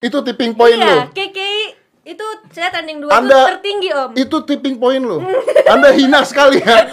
[0.00, 1.12] Itu tipping point iya, lo.
[1.12, 1.76] KKI
[2.08, 4.10] itu saya trending dua Anda- tuh tertinggi om.
[4.16, 5.20] Itu tipping point lo.
[5.76, 6.88] Anda hina sekali ya.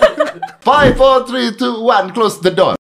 [0.59, 2.75] Five, four, three, two, one, close the door.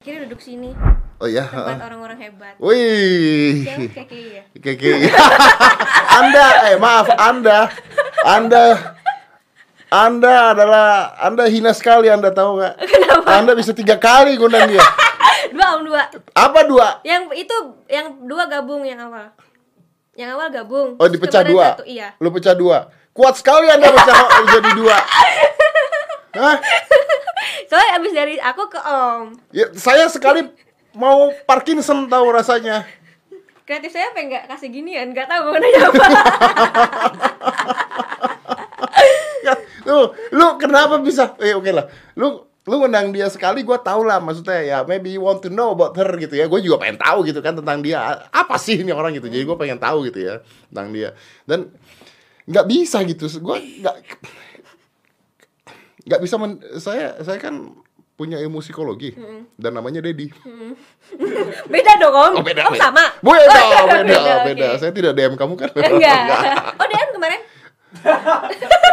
[0.00, 0.72] Kira duduk sini
[1.20, 1.44] Oh ya.
[1.44, 2.56] tempat orang-orang hebat.
[2.56, 3.68] Wih.
[3.92, 4.42] KKI ya?
[4.56, 5.12] Keke.
[6.24, 7.68] anda, eh maaf, Anda,
[8.24, 8.64] Anda,
[9.94, 12.74] Anda adalah Anda hina sekali, Anda tahu nggak?
[12.82, 13.30] Kenapa?
[13.30, 14.82] Anda bisa tiga kali ngundang dia.
[15.54, 16.10] Dua om dua.
[16.34, 16.98] Apa dua?
[17.06, 17.56] Yang itu
[17.86, 19.30] yang dua gabung yang awal.
[20.18, 20.88] Yang awal gabung.
[20.98, 21.78] Oh dipecah dua.
[21.78, 22.18] Satu, iya.
[22.18, 22.90] Lu pecah dua.
[23.14, 24.18] Kuat sekali Anda pecah
[24.58, 24.98] jadi dua.
[26.42, 26.56] Hah?
[27.70, 29.30] Soalnya abis dari aku ke om.
[29.54, 30.42] Ya, saya sekali
[30.90, 32.82] mau Parkinson tahu rasanya.
[33.62, 35.14] Kreatif saya apa nggak kasih ginian?
[35.14, 36.04] Nggak tahu mau nanya apa.
[39.84, 39.98] Lu,
[40.32, 41.36] lu kenapa bisa?
[41.38, 41.86] Eh oke lah.
[42.16, 45.76] Lu lu ngundang dia sekali gua tau lah maksudnya ya maybe you want to know
[45.76, 48.00] about her gitu ya gue juga pengen tahu gitu kan tentang dia
[48.32, 50.40] apa sih ini orang gitu jadi gue pengen tahu gitu ya
[50.72, 51.12] tentang dia
[51.44, 51.68] dan
[52.48, 53.94] nggak bisa gitu gue nggak
[56.08, 57.72] nggak bisa men, saya saya kan
[58.14, 59.12] punya ilmu psikologi
[59.60, 60.32] dan namanya Dedi
[61.74, 62.32] beda dong om.
[62.40, 62.80] oh beda Om beda.
[62.80, 63.04] sama.
[63.20, 64.44] beda Oh, beda oke.
[64.48, 66.20] beda saya tidak DM kamu kan Enggak.
[66.80, 67.40] Oh DM kemarin?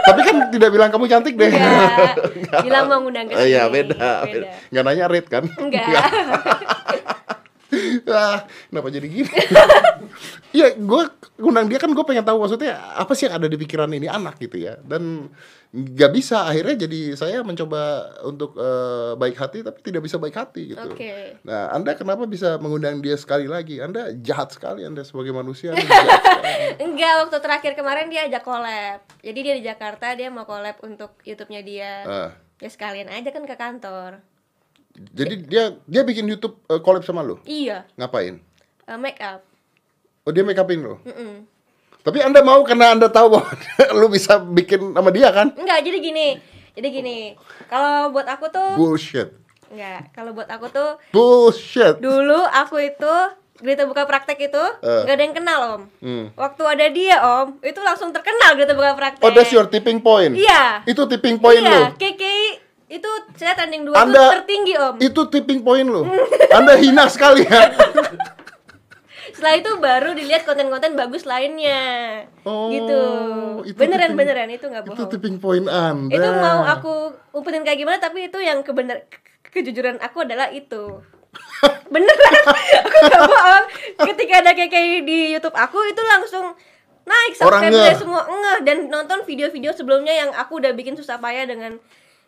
[0.02, 2.61] Tapi kan tidak bilang kamu cantik deh Enggak.
[2.61, 3.73] Bilang mau ngundang ke Oh, iya sini.
[3.73, 4.47] beda, beda.
[4.69, 5.44] Nggak nanya rate kan?
[5.47, 6.03] Enggak.
[8.11, 9.31] ah, kenapa jadi gini?
[10.52, 11.03] Iya, gue
[11.39, 14.36] ngundang dia kan gue pengen tahu maksudnya apa sih yang ada di pikiran ini anak
[14.36, 14.75] gitu ya.
[14.83, 15.31] Dan
[15.72, 20.75] nggak bisa akhirnya jadi saya mencoba untuk eh, baik hati tapi tidak bisa baik hati
[20.75, 20.91] gitu.
[20.91, 21.39] Oke.
[21.47, 23.80] Nah, Anda kenapa bisa mengundang dia sekali lagi?
[23.80, 25.72] Anda jahat sekali Anda sebagai manusia.
[26.83, 29.00] Enggak, waktu terakhir kemarin dia ajak collab.
[29.23, 31.94] Jadi dia di Jakarta, dia mau collab untuk YouTube-nya dia.
[32.03, 34.22] Ah, Ya sekalian aja kan ke kantor.
[34.94, 37.39] Jadi dia dia bikin YouTube eh, collab sama lo.
[37.44, 38.39] Iya, Ngapain?
[38.86, 39.42] eh, make up.
[40.22, 41.00] Oh, dia make upin lo.
[41.02, 41.47] Mm-mm.
[42.02, 43.50] Tapi Anda mau karena Anda tahu bahwa
[43.97, 45.53] lu bisa bikin sama dia kan?
[45.53, 46.28] Enggak, jadi gini.
[46.73, 47.17] Jadi gini.
[47.67, 49.34] Kalau buat aku tuh Bullshit.
[49.72, 51.97] enggak, kalau buat aku tuh Bullshit.
[52.00, 53.13] dulu aku itu
[53.62, 55.01] Berita buka praktek itu Eh.
[55.06, 55.81] nggak ada yang kenal om.
[56.01, 56.25] Hmm.
[56.34, 59.22] Waktu ada dia om, itu langsung terkenal berita buka praktek.
[59.22, 60.34] Oh, that's your tipping point.
[60.34, 60.81] Iya.
[60.90, 61.94] Itu tipping point iya, lu.
[61.94, 62.41] KKI
[62.91, 64.96] itu saya trending dua Anda- tuh tertinggi om.
[65.00, 66.03] Itu tipping point lu.
[66.52, 67.72] Anda hina sekali ya.
[69.31, 71.81] Setelah itu baru dilihat konten-konten bagus lainnya.
[72.44, 73.00] Oh, gitu.
[73.63, 75.09] itu Beneran tipping- beneran itu nggak Itu bohong.
[75.09, 76.12] tipping point Anda.
[76.12, 76.94] Itu mau aku
[77.31, 81.00] umpetin kayak gimana tapi itu yang kebenar ke- kejujuran aku adalah itu.
[81.94, 82.34] Beneran.
[82.84, 83.66] aku gak bohong.
[84.03, 86.51] Ketika ada KKI di YouTube aku itu langsung
[87.01, 91.81] naik subscribe semua ngeh dan nonton video-video sebelumnya yang aku udah bikin susah payah dengan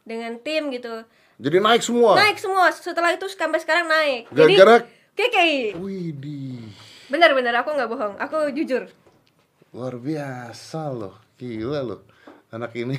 [0.03, 1.03] dengan tim gitu.
[1.40, 2.16] Jadi naik semua.
[2.19, 2.69] Naik semua.
[2.72, 4.30] Setelah itu sampai sekarang naik.
[4.31, 4.86] Jadi Gara-gara
[5.18, 5.75] KKI.
[5.80, 6.69] Widih.
[7.09, 8.14] Bener-bener aku nggak bohong.
[8.22, 8.88] Aku jujur.
[9.74, 11.18] Luar biasa loh.
[11.40, 12.02] Gila loh.
[12.53, 12.96] Anak ini.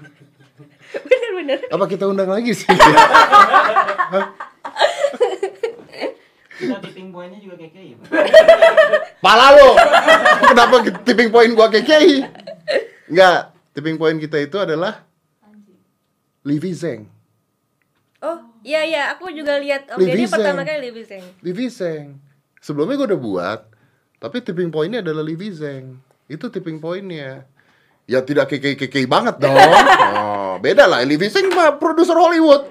[1.08, 1.58] Bener-bener.
[1.72, 2.68] Apa kita undang lagi sih?
[6.60, 8.04] Kita tipping pointnya juga kayak
[9.24, 9.68] Pala lo.
[10.44, 10.74] Kenapa
[11.08, 12.20] tipping point gua KKI?
[13.08, 15.08] Enggak, tipping point kita itu adalah
[16.44, 17.04] Livi Zeng.
[18.20, 20.68] Oh, iya iya, aku juga lihat Om Livi Deddy pertama Zeng.
[20.68, 21.24] kali Livi Zeng.
[21.40, 22.06] Livi Zeng.
[22.60, 23.60] Sebelumnya gue udah buat,
[24.20, 25.96] tapi tipping pointnya adalah Livi Zeng.
[26.28, 27.48] Itu tipping pointnya.
[28.04, 29.56] Ya tidak KKI-KKI banget dong.
[30.20, 31.00] Oh, beda lah.
[31.06, 32.66] Livi Zeng mah produser Hollywood.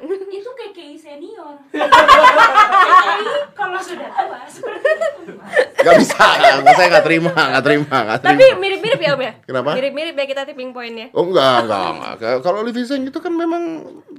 [1.09, 3.25] Senior KKI
[3.57, 5.33] kalau sudah tua seperti itu.
[5.81, 8.37] Gak bisa, nggak, saya nggak terima, nggak terima, nggak terima.
[8.37, 9.33] Tapi mirip-mirip ya Om ya?
[9.41, 9.69] Kenapa?
[9.73, 11.07] Mirip-mirip ya kita tipping pointnya.
[11.17, 12.35] Oh enggak, enggak, enggak.
[12.45, 13.63] Kalau Livi Zeng itu kan memang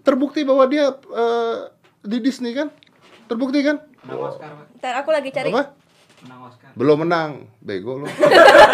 [0.03, 1.56] terbukti bahwa dia eh,
[2.03, 2.75] di Disney kan?
[3.31, 3.87] Terbukti kan?
[4.03, 4.67] Menang Oscar, Pak.
[4.83, 5.51] Ntar aku lagi cari.
[5.55, 5.65] Apa?
[6.27, 6.71] Menang Oscar.
[6.75, 7.31] Belum menang.
[7.62, 8.07] Bego lu.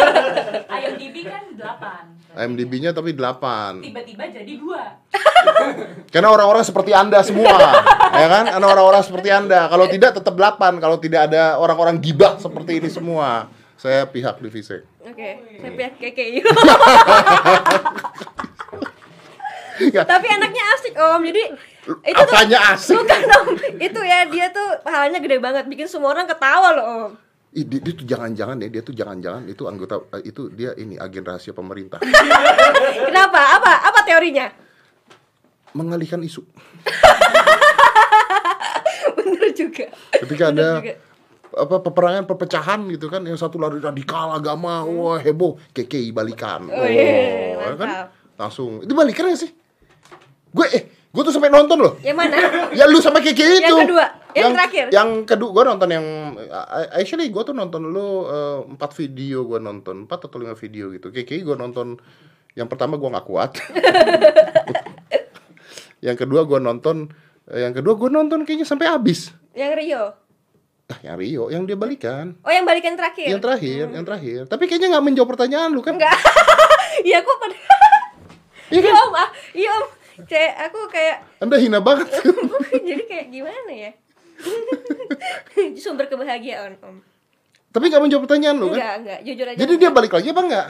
[0.77, 3.81] IMDb kan 8 IMDb-nya tapi 8.
[3.81, 5.01] tiba-tiba jadi dua
[6.13, 7.57] Karena orang-orang seperti Anda semua,
[8.15, 8.45] ya kan?
[8.49, 9.69] Karena orang-orang seperti Anda.
[9.69, 13.51] Kalau tidak tetap 8, kalau tidak ada orang-orang gibah seperti ini semua.
[13.77, 14.83] Saya pihak Zeng.
[15.05, 16.41] Oke, saya pihak KKI.
[19.77, 21.21] Ya, Tapi anaknya asik Om.
[21.21, 21.43] Jadi
[21.85, 22.97] itu tuh apanya asik?
[22.97, 23.47] bukan Om.
[23.77, 27.11] Itu ya dia tuh pahalanya gede banget, bikin semua orang ketawa loh Om.
[27.57, 31.01] Ih, dia, dia tuh jangan-jangan ya, dia tuh jangan-jangan itu anggota eh, itu dia ini
[31.01, 32.01] agen rahasia pemerintah.
[33.09, 33.41] Kenapa?
[33.61, 33.73] Apa?
[33.93, 34.49] Apa teorinya?
[35.77, 36.41] Mengalihkan isu.
[39.17, 39.85] Bener juga.
[40.17, 40.95] Ketika Bener ada juga.
[41.57, 46.85] apa peperangan perpecahan gitu kan yang satu lari radikal agama wah heboh KKI balikan Oh,
[46.85, 48.07] iya, ya kan mantap.
[48.37, 49.51] langsung itu balikan gak sih
[50.53, 50.85] gue eh
[51.17, 51.97] Gue tuh sampai nonton loh.
[52.05, 52.37] Yang mana?
[52.77, 53.65] Ya lu sama Keke itu.
[53.65, 54.05] Yang kedua,
[54.37, 54.85] yang terakhir.
[54.93, 56.07] Yang kedua gue nonton yang
[56.93, 61.09] actually gue tuh nonton lu eh, empat video gue nonton empat atau lima video gitu.
[61.09, 61.97] Keke gue nonton
[62.53, 63.57] yang pertama gue nggak kuat.
[66.05, 67.09] yang kedua gue nonton
[67.49, 69.33] eh, yang kedua gue nonton kayaknya sampai habis.
[69.57, 70.05] Yang Rio.
[70.87, 72.39] Ah, yang Rio, yang dia balikan.
[72.47, 73.27] Oh, yang balikan terakhir.
[73.27, 74.41] Yang terakhir, yang terakhir.
[74.47, 75.99] Tapi kayaknya nggak menjawab pertanyaan lu kan?
[75.99, 76.15] Enggak.
[76.97, 77.53] Iya, aku pada
[78.73, 78.95] Iya Iya, kan?
[78.97, 79.13] Om.
[79.13, 79.85] Ah, iya, Om.
[80.25, 82.09] Kayak aku kayak Anda hina banget.
[82.89, 83.91] jadi kayak gimana ya?
[85.77, 86.97] Sumber kebahagiaan, Om.
[87.69, 88.81] Tapi nggak menjawab pertanyaan lu kan?
[88.81, 89.59] Enggak, enggak, jujur aja.
[89.61, 90.69] Jadi dia balik lagi apa enggak?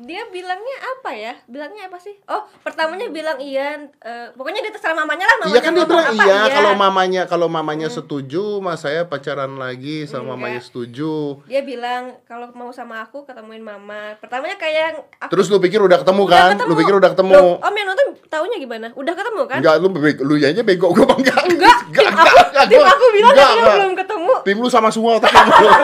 [0.00, 1.34] Dia bilangnya apa ya?
[1.44, 2.14] Bilangnya apa sih?
[2.24, 6.06] Oh, pertamanya bilang iya, eh, pokoknya dia terserah mamanya lah, mamanya Iya kan dia bilang
[6.06, 10.30] apa, iya kalau mamanya kalau mamanya setuju, mas saya pacaran lagi sama Enggak.
[10.32, 11.42] mamanya setuju.
[11.44, 14.14] Dia bilang kalau mau sama aku ketemuin mama.
[14.16, 16.50] Pertamanya kayak aku Terus lu pikir udah ketemu Udah kan?
[16.54, 16.70] ketemu.
[16.70, 17.34] Lu pikir udah ketemu?
[17.34, 18.86] Loh, Om yang nonton taunya gimana?
[18.94, 19.58] Udah ketemu kan?
[19.58, 21.42] Enggak, lu bego, lu aja bego gua bang enggak.
[21.50, 22.38] Enggak, tim aku,
[22.70, 23.74] tim gua- aku bilang enggak, enggak.
[23.74, 24.32] belum ketemu.
[24.46, 25.74] Tim lu sama semua belum.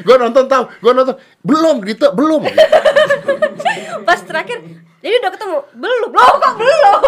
[0.00, 2.42] Gue nonton tahu, gue nonton belum gitu, belum.
[4.06, 4.58] Pas terakhir,
[4.98, 5.56] jadi udah ketemu?
[5.74, 6.98] Belum, belum kok belum.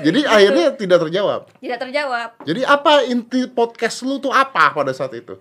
[0.00, 1.40] Jadi akhirnya tidak terjawab.
[1.54, 2.28] Tidak terjawab.
[2.42, 5.36] Jadi apa inti podcast lu tuh apa pada saat itu?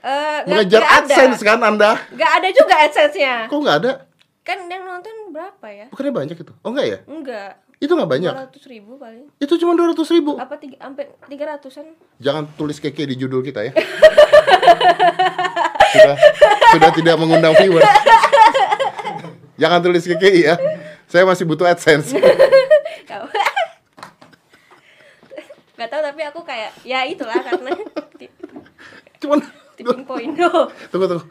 [0.00, 0.96] Nggak- Mengejar ada.
[1.04, 1.92] AdSense kan Anda?
[2.08, 3.34] Nggak ada juga AdSense-nya.
[3.46, 3.92] Kok nggak ada?
[4.40, 5.86] Kan yang nonton berapa ya?
[5.92, 6.52] Bukannya banyak itu?
[6.60, 6.98] Oh enggak ya?
[7.04, 7.52] Enggak.
[7.80, 8.32] Itu nggak banyak.
[8.52, 9.24] 200 ribu paling.
[9.40, 10.36] Itu cuma 200 ribu.
[10.36, 11.86] Apa tiga, sampai 300-an?
[12.20, 13.72] Jangan tulis keke di judul kita ya.
[15.90, 16.16] sudah
[16.76, 17.88] sudah tidak mengundang viewers.
[19.60, 20.56] Jangan tulis KKI ya.
[21.08, 22.16] Saya masih butuh AdSense.
[25.80, 27.72] Gak tahu tapi aku kayak ya itulah karena
[29.16, 29.40] Cuman
[29.80, 30.36] tipping point
[30.92, 31.24] tunggu tunggu.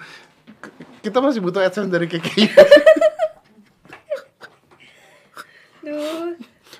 [1.05, 2.49] Kita masih butuh AdSense dari KKI.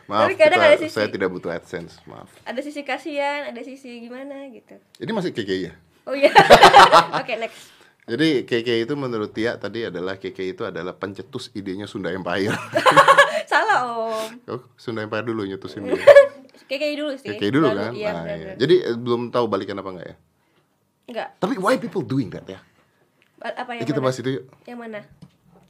[0.06, 1.98] Maaf, Tapi kadang kita- ada sisi- saya tidak butuh AdSense.
[2.04, 2.30] Maaf.
[2.44, 4.78] Ada sisi kasihan, ada sisi gimana gitu.
[4.96, 5.74] Ini masih KKI ya?
[6.04, 6.30] Oh iya.
[7.20, 7.74] Oke, next.
[8.04, 12.54] Jadi KKI itu menurut Tia tadi adalah KKI itu adalah pencetus idenya Sunda Empire.
[13.46, 14.30] Salah, Om.
[14.48, 15.98] oh, Sunda Empire dulu nyetusin dia.
[16.70, 17.30] KKI dulu sih.
[17.32, 17.92] KKI dulu Baru- kan?
[17.94, 18.54] Iya, Nah, iya.
[18.56, 20.16] Jadi eh, belum tahu balikan apa enggak ya?
[21.06, 21.30] Enggak.
[21.38, 22.62] Tapi why people doing that ya?
[23.40, 24.06] Apa yang kita mana?
[24.06, 24.44] bahas itu yuk.
[24.64, 25.00] Yang mana?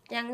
[0.09, 0.25] Yang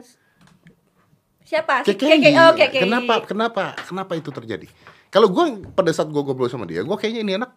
[1.45, 1.85] Siapa?
[1.85, 2.19] Si KKI.
[2.19, 2.33] KKI.
[2.41, 2.81] Oh, KKI.
[2.89, 4.65] Kenapa kenapa kenapa itu terjadi?
[5.13, 7.53] Kalau gue pada saat gue ngobrol sama dia, gue kayaknya ini anak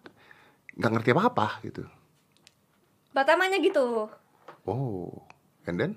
[0.78, 1.82] nggak ngerti apa apa gitu.
[3.10, 4.12] Pertamanya gitu.
[4.68, 5.10] Oh,
[5.64, 5.92] and then?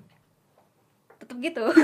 [1.20, 1.64] Tetep gitu.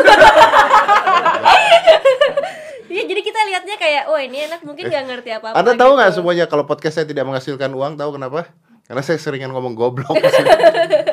[2.89, 5.61] Iya, jadi kita lihatnya kayak, oh ini anak mungkin nggak ngerti apa-apa.
[5.61, 6.25] Anda tahu nggak gitu.
[6.25, 8.01] semuanya kalau podcast saya tidak menghasilkan uang?
[8.01, 8.49] Tahu kenapa?
[8.89, 10.17] Karena saya seringan ngomong goblok.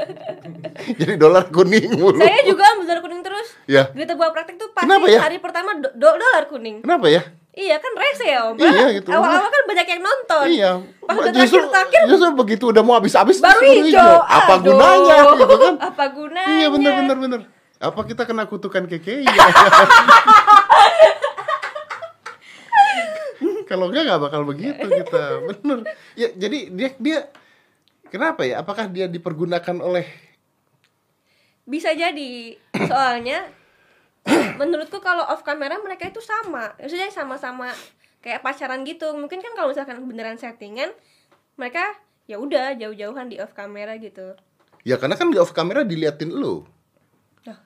[1.03, 2.23] Jadi dolar kuning mulu.
[2.23, 3.69] Saya juga dolar kuning terus.
[3.69, 3.83] Ya.
[3.93, 5.19] Di buah praktek tuh pasti Kenapa ya?
[5.21, 6.81] hari pertama do- do- dolar kuning.
[6.81, 7.21] Kenapa ya?
[7.55, 8.59] Iya kan rese ya om.
[8.59, 9.09] Iya, gitu.
[9.15, 10.45] Awal-awal kan banyak yang nonton.
[10.51, 10.71] Iya.
[11.07, 14.19] Pas udah justru, terakhir-terakhir justru begitu udah mau habis-habis baru hijau.
[14.27, 14.75] Apa Aduh.
[14.75, 15.73] gunanya gitu kan?
[15.79, 16.51] Apa gunanya?
[16.51, 17.41] Iya bener bener bener.
[17.79, 19.23] Apa kita kena kutukan KKI?
[23.65, 25.77] Kalau enggak nggak bakal begitu kita, bener.
[26.13, 27.19] Ya jadi dia dia
[28.11, 28.61] kenapa ya?
[28.61, 30.05] Apakah dia dipergunakan oleh
[31.65, 32.55] Bisa jadi.
[32.73, 33.49] Soalnya
[34.61, 36.73] menurutku kalau off camera mereka itu sama.
[36.77, 37.73] Maksudnya sama-sama
[38.21, 39.13] kayak pacaran gitu.
[39.13, 40.93] Mungkin kan kalau misalkan beneran settingan
[41.57, 41.83] mereka
[42.25, 44.33] ya udah jauh-jauhan di off camera gitu.
[44.85, 46.29] Ya karena kan di off kamera diliatin.
[47.45, 47.57] Nah,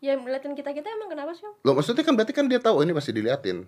[0.00, 1.48] ya ngeliatin kita kita emang kenapa sih?
[1.64, 3.64] Loh maksudnya kan berarti kan dia tahu oh, ini masih diliatin.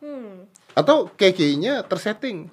[0.00, 0.48] Hmm.
[0.72, 2.48] Atau KKI-nya tersetting.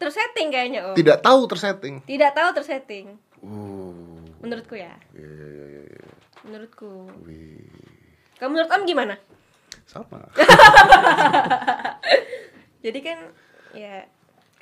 [0.00, 0.94] Tersetting kayaknya om.
[0.96, 2.00] Tidak tahu tersetting.
[2.08, 3.20] Tidak tahu tersetting.
[3.44, 4.07] Oh.
[4.38, 4.94] Menurutku ya.
[5.14, 6.04] Iya, iya, iya, iya.
[6.46, 7.10] Menurutku.
[7.26, 7.66] Wih.
[8.38, 9.14] Kamu menurut om gimana?
[9.88, 10.20] Sama.
[12.84, 13.18] Jadi kan
[13.74, 14.06] ya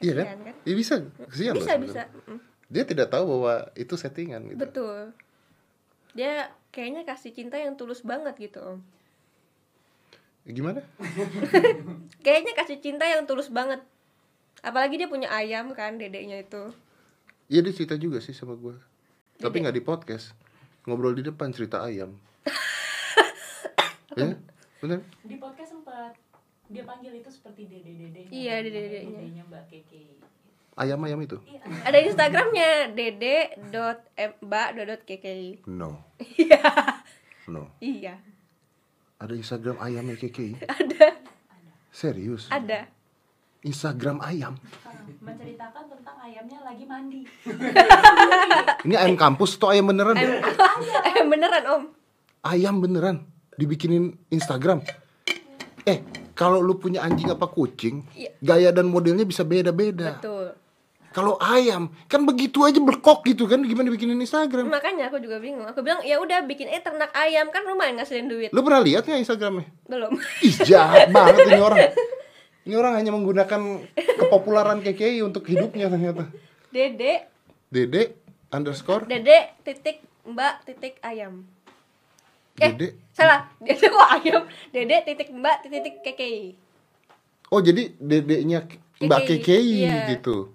[0.00, 0.38] Iya kan?
[0.45, 0.54] kan?
[0.64, 0.95] Iya bisa.
[1.28, 2.02] Kesian bisa bisa.
[2.28, 4.61] Mm, Dia tidak tahu bahwa itu settingan gitu.
[4.61, 5.12] Betul.
[6.12, 8.78] Dia kayaknya kasih cinta yang tulus banget gitu om.
[10.47, 10.78] Gimana?
[12.25, 13.83] Kayaknya kasih cinta yang tulus banget.
[14.62, 16.71] Apalagi dia punya ayam kan dedeknya itu.
[17.50, 18.78] Iya dia cerita juga sih sama gue.
[19.37, 19.69] Tapi Dede.
[19.69, 20.33] nggak di podcast.
[20.87, 22.14] Ngobrol di depan cerita ayam.
[24.21, 24.33] ya,
[24.81, 25.02] bener.
[25.26, 26.16] Di podcast sempat
[26.66, 28.26] dia panggil itu seperti dede dede.
[28.33, 29.19] Iya, dede-dedenya.
[29.23, 30.02] Dedenya Mbak Keke.
[30.76, 31.40] Ayam-ayam itu?
[31.49, 31.64] Iya.
[31.88, 35.64] Ada Instagramnya dede.mbak.kki.
[35.73, 36.05] No.
[36.37, 36.61] Iya.
[37.49, 37.73] No.
[37.81, 38.21] Iya.
[39.16, 40.61] Ada Instagram ayamnya KKI?
[40.69, 41.16] Ada.
[41.88, 42.52] Serius?
[42.52, 42.93] Ada.
[43.64, 44.61] Instagram ayam?
[45.07, 47.23] Menceritakan tentang ayamnya lagi mandi.
[48.83, 50.19] Ini ayam kampus atau ayam beneran?
[50.19, 51.83] Eh beneran om.
[52.43, 53.23] Ayam beneran?
[53.55, 54.83] Dibikinin Instagram?
[55.83, 58.31] Eh, kalau lu punya anjing apa kucing, Iya.
[58.39, 60.19] gaya dan modelnya bisa beda-beda.
[60.19, 60.53] betul
[61.09, 64.69] Kalau ayam, kan begitu aja berkok gitu kan, gimana bikinin Instagram?
[64.69, 68.29] makanya aku juga bingung aku bilang ya udah bikin eh ternak ayam kan lumayan ngasilin
[68.29, 69.65] duit Lu pernah lihat nggak Instagramnya?
[69.87, 70.13] belum
[70.45, 71.79] Ih, jahat banget ini orang.
[72.67, 73.61] Ini orang hanya menggunakan
[73.95, 76.27] kepopuleran KKI untuk hidupnya ternyata.
[76.69, 77.31] dede
[77.67, 78.03] Dede
[78.49, 81.47] underscore dede titik mbak titik ayam
[82.57, 82.99] eh Dede.
[83.11, 86.59] salah dede kok ayam dede titik mbak titik kekei
[87.47, 88.67] Oh, jadi dedeknya
[88.99, 90.11] Mbak KKI, KKI iya.
[90.11, 90.51] gitu.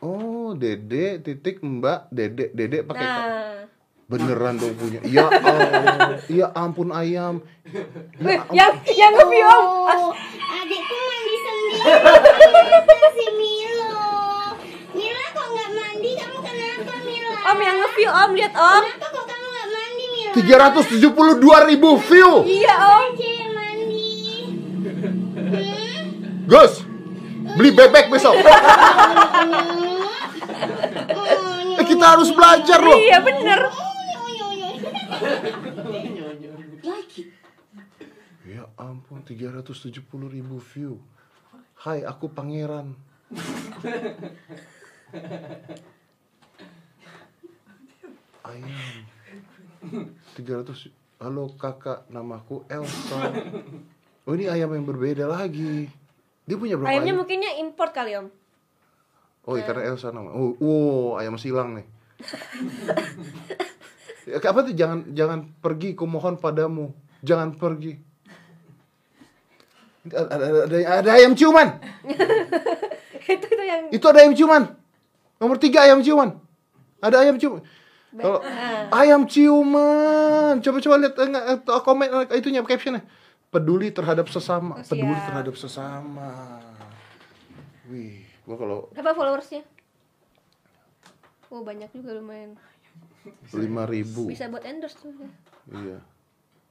[0.00, 3.06] Oh, Dede titik Mbak Dede Dede pakai K.
[3.06, 3.62] nah
[4.04, 4.98] Beneran dong punya.
[5.06, 6.18] Ya Allah.
[6.28, 7.46] Ya ampun ayam.
[8.18, 10.10] Wih, yang yang nge-view om Oh,
[13.10, 13.96] si Milo.
[14.92, 16.10] Mila kok nggak mandi?
[16.14, 17.32] Kamu kenapa Mila?
[17.50, 20.30] om yang nge-view om lihat om Kenapa kok kamu nggak mandi Mila?
[20.36, 22.30] 372 ribu view.
[22.44, 23.10] iya om
[23.56, 24.10] mandi.
[25.50, 26.04] Hmm?
[26.46, 26.82] Gus,
[27.54, 28.34] beli bebek besok.
[31.80, 32.98] Eh, kita harus belajar loh.
[32.98, 33.60] iya bener
[36.80, 37.28] Lagi.
[38.42, 40.98] Ya ampun, 370 ribu view.
[41.80, 42.92] Hai, aku pangeran.
[48.44, 49.08] Ayam.
[50.36, 50.92] 300
[51.24, 53.32] Halo kakak, namaku Elsa.
[54.28, 55.88] Oh ini ayam yang berbeda lagi.
[56.44, 57.20] Dia punya berapa ayamnya ayam?
[57.24, 58.28] mungkinnya import kali om
[59.48, 60.36] Oh, iya, karena Elsa nama.
[60.36, 61.86] Oh, wow, ayam silang nih.
[64.28, 66.92] Ya, apa tuh jangan jangan pergi, kumohon padamu.
[67.24, 67.98] Jangan pergi.
[70.08, 71.76] Ada, ada, ada, ayam ciuman.
[73.34, 74.72] itu itu yang Itu ada ayam ciuman.
[75.36, 76.40] Nomor tiga ayam ciuman.
[77.04, 77.60] Ada ayam ciuman.
[78.10, 78.40] Kalau
[78.90, 83.04] ayam ciuman, coba-coba lihat eh, eh, komen eh, itunya captionnya.
[83.52, 84.80] Peduli terhadap sesama.
[84.80, 85.26] Oh, Peduli siap.
[85.30, 86.58] terhadap sesama.
[87.90, 89.62] Wih, gua kalau apa followersnya
[91.50, 92.54] oh banyak juga lumayan
[93.52, 95.28] lima ribu, bisa buat endorse tuh ya.
[95.76, 95.98] iya.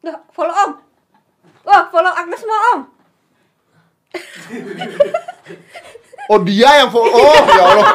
[0.01, 0.71] Nggak, follow om
[1.67, 2.81] wah follow Agnes mau om
[6.29, 7.09] Oh dia yang follow.
[7.09, 7.89] Oh ya Allah.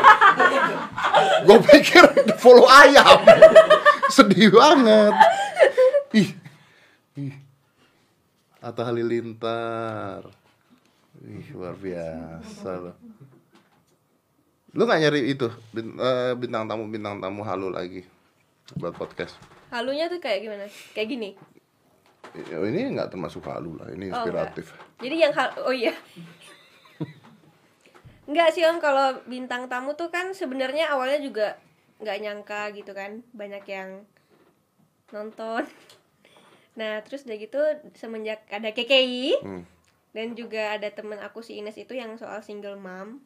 [1.46, 2.02] Gue pikir
[2.34, 3.22] follow ayam.
[4.14, 5.14] Sedih banget.
[6.18, 6.34] Ih.
[7.14, 7.34] Ih.
[8.58, 10.26] Atta Halilintar.
[11.22, 12.96] Ih, luar biasa loh.
[14.74, 15.46] Lu gak nyari itu
[15.78, 18.02] eh, bintang tamu bintang tamu halu lagi
[18.74, 19.38] buat podcast.
[19.70, 21.28] halunya tuh kayak gimana kayak gini
[22.34, 24.74] Ini nggak termasuk halu lah, ini Oh, inspiratif.
[24.98, 25.94] Jadi yang hal oh iya.
[28.24, 31.60] Enggak sih Om kalau bintang tamu tuh kan sebenarnya awalnya juga
[32.00, 33.90] nggak nyangka gitu kan banyak yang
[35.10, 35.62] nonton.
[36.74, 37.60] Nah terus udah gitu
[37.94, 39.62] semenjak ada KKI Hmm.
[40.10, 43.20] dan juga ada temen aku si Ines itu yang soal single mom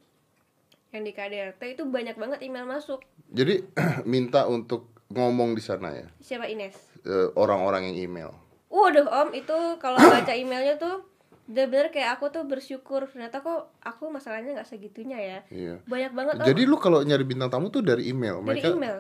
[0.91, 3.01] yang di KDRT itu banyak banget email masuk.
[3.31, 3.65] Jadi
[4.05, 6.77] minta untuk ngomong di sana ya, Siapa Ines?
[7.03, 8.31] eh, orang-orang yang email.
[8.69, 11.05] Waduh Om itu kalau baca emailnya tuh
[11.49, 15.39] bener-bener kayak aku tuh bersyukur ternyata kok aku masalahnya nggak segitunya ya.
[15.49, 15.75] Iya.
[15.89, 16.47] Banyak banget Om.
[16.53, 18.45] Jadi lu kalau nyari bintang tamu tuh dari email.
[18.45, 18.99] dari Mereka, email.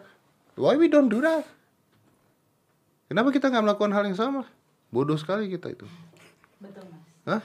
[0.56, 1.44] why we don't do that?
[3.08, 4.42] Kenapa kita nggak melakukan hal yang sama?
[4.88, 5.84] Bodoh sekali kita itu.
[6.60, 7.04] Betul mas.
[7.28, 7.42] Hah?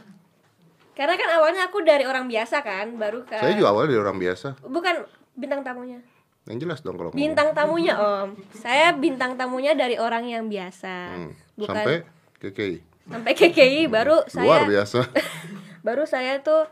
[0.93, 4.17] Karena kan awalnya aku dari orang biasa kan, baru ke Saya juga awalnya dari orang
[4.21, 4.47] biasa.
[4.63, 5.03] bukan
[5.33, 5.99] bintang tamunya.
[6.43, 7.21] Yang jelas dong kalau ngomong.
[7.21, 8.29] Bintang tamunya Om.
[8.53, 10.95] Saya bintang tamunya dari orang yang biasa.
[11.09, 11.31] Hmm.
[11.55, 11.95] Bukan Sampai
[12.37, 12.75] KKI.
[13.03, 14.99] sampai KKI baru Luar saya biasa.
[15.87, 16.67] baru saya tuh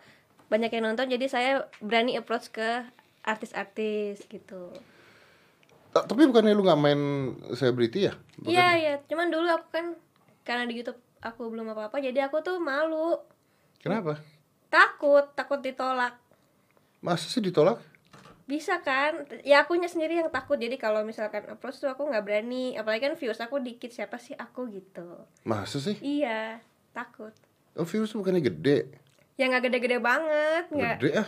[0.48, 2.84] banyak yang nonton jadi saya berani approach ke
[3.22, 4.72] artis-artis gitu.
[5.92, 7.02] Ta- Tapi bukannya lu nggak main
[7.52, 8.14] selebriti ya?
[8.42, 9.86] Iya iya, cuman dulu aku kan
[10.42, 13.20] karena di YouTube aku belum apa-apa jadi aku tuh malu.
[13.80, 14.20] Kenapa?
[14.68, 16.16] Takut, takut ditolak.
[17.00, 17.80] Masa sih ditolak?
[18.52, 19.24] Bisa kan?
[19.48, 20.60] Ya akunya sendiri yang takut.
[20.60, 22.76] Jadi kalau misalkan approach tuh aku nggak berani.
[22.76, 23.96] Apalagi kan views aku dikit.
[23.96, 25.24] Siapa sih aku gitu?
[25.48, 25.96] Masa sih?
[26.04, 26.60] Iya,
[26.92, 27.32] takut.
[27.80, 28.92] Oh, views bukannya gede.
[29.40, 30.98] Ya nggak gede-gede banget, nggak.
[31.00, 31.28] Gede ah.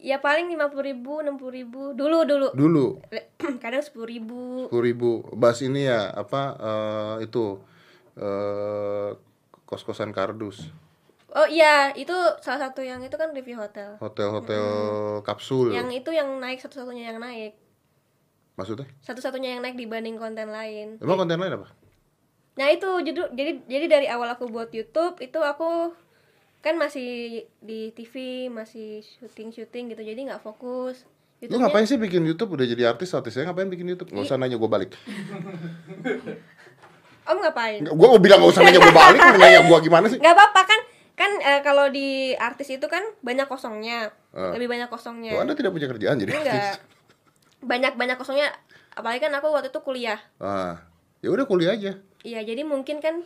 [0.00, 1.90] Ya paling lima puluh ribu, enam puluh ribu.
[1.92, 2.48] Dulu dulu.
[2.54, 2.86] Dulu
[3.66, 4.70] Kadang sepuluh ribu.
[4.70, 5.10] 10.000 ribu.
[5.34, 7.58] Bahas ini ya apa eh, itu
[8.14, 9.10] eh
[9.66, 10.70] kos-kosan kardus.
[11.30, 13.94] Oh iya, itu salah satu yang itu kan review hotel.
[14.02, 14.66] Hotel-hotel
[15.22, 15.70] kapsul.
[15.70, 17.54] Yang itu yang naik satu-satunya yang naik.
[18.58, 18.90] Maksudnya?
[18.98, 20.98] Satu-satunya yang naik dibanding konten lain.
[20.98, 21.70] Emang konten lain apa?
[22.58, 25.94] Nah itu jadi jadi jadi dari awal aku buat YouTube itu aku
[26.60, 31.06] kan masih di TV masih syuting syuting gitu jadi nggak fokus.
[31.46, 34.12] Lu ngapain sih bikin YouTube udah jadi artis artis saya ngapain bikin YouTube?
[34.12, 34.92] Gak usah nanya gue balik.
[37.30, 37.80] Om ngapain?
[37.86, 40.20] Gue mau bilang gak usah nanya gue balik, nanya gue gimana sih?
[40.20, 40.80] Nggak apa-apa kan
[41.20, 44.56] kan eh, kalau di artis itu kan banyak kosongnya Ah.
[44.56, 46.80] lebih banyak kosongnya Oh, anda tidak punya kerjaan jadi enggak artis.
[47.60, 48.48] banyak banyak kosongnya
[48.90, 50.80] apalagi kan aku waktu itu kuliah Ah,
[51.20, 52.00] ya udah kuliah aja.
[52.20, 53.20] Iya, jadi mungkin kan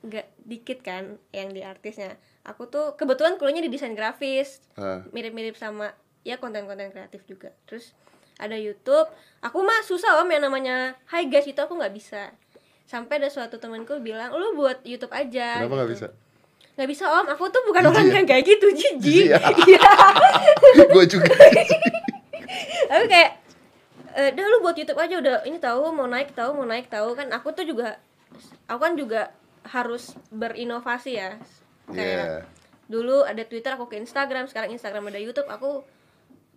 [0.00, 2.14] nggak dikit kan yang di artisnya.
[2.42, 5.02] Aku tuh kebetulan kuliahnya di desain grafis, Ah.
[5.10, 5.90] mirip-mirip sama
[6.22, 7.50] ya konten-konten kreatif juga.
[7.64, 7.90] Terus
[8.36, 9.06] ada YouTube.
[9.40, 12.30] Aku mah susah om yang namanya Hi guys itu aku nggak bisa.
[12.84, 15.58] Sampai ada suatu temanku bilang, lu buat YouTube aja.
[15.60, 15.96] Kenapa nggak gitu.
[15.96, 16.08] bisa?
[16.76, 18.14] Nggak bisa om, aku tuh bukan Jijik orang ya?
[18.14, 19.00] yang kayak gitu, jijik.
[19.00, 19.38] Jijik ya?
[19.64, 19.90] Iya.
[20.94, 21.32] gue juga.
[22.92, 23.30] Tapi kayak
[24.16, 27.12] eh udah lu buat YouTube aja udah ini tahu mau naik tahu mau naik tahu
[27.12, 28.00] kan aku tuh juga
[28.64, 29.28] aku kan juga
[29.60, 31.36] harus berinovasi ya
[31.86, 32.40] kayak Iya.
[32.88, 35.84] dulu ada Twitter aku ke Instagram sekarang Instagram ada YouTube aku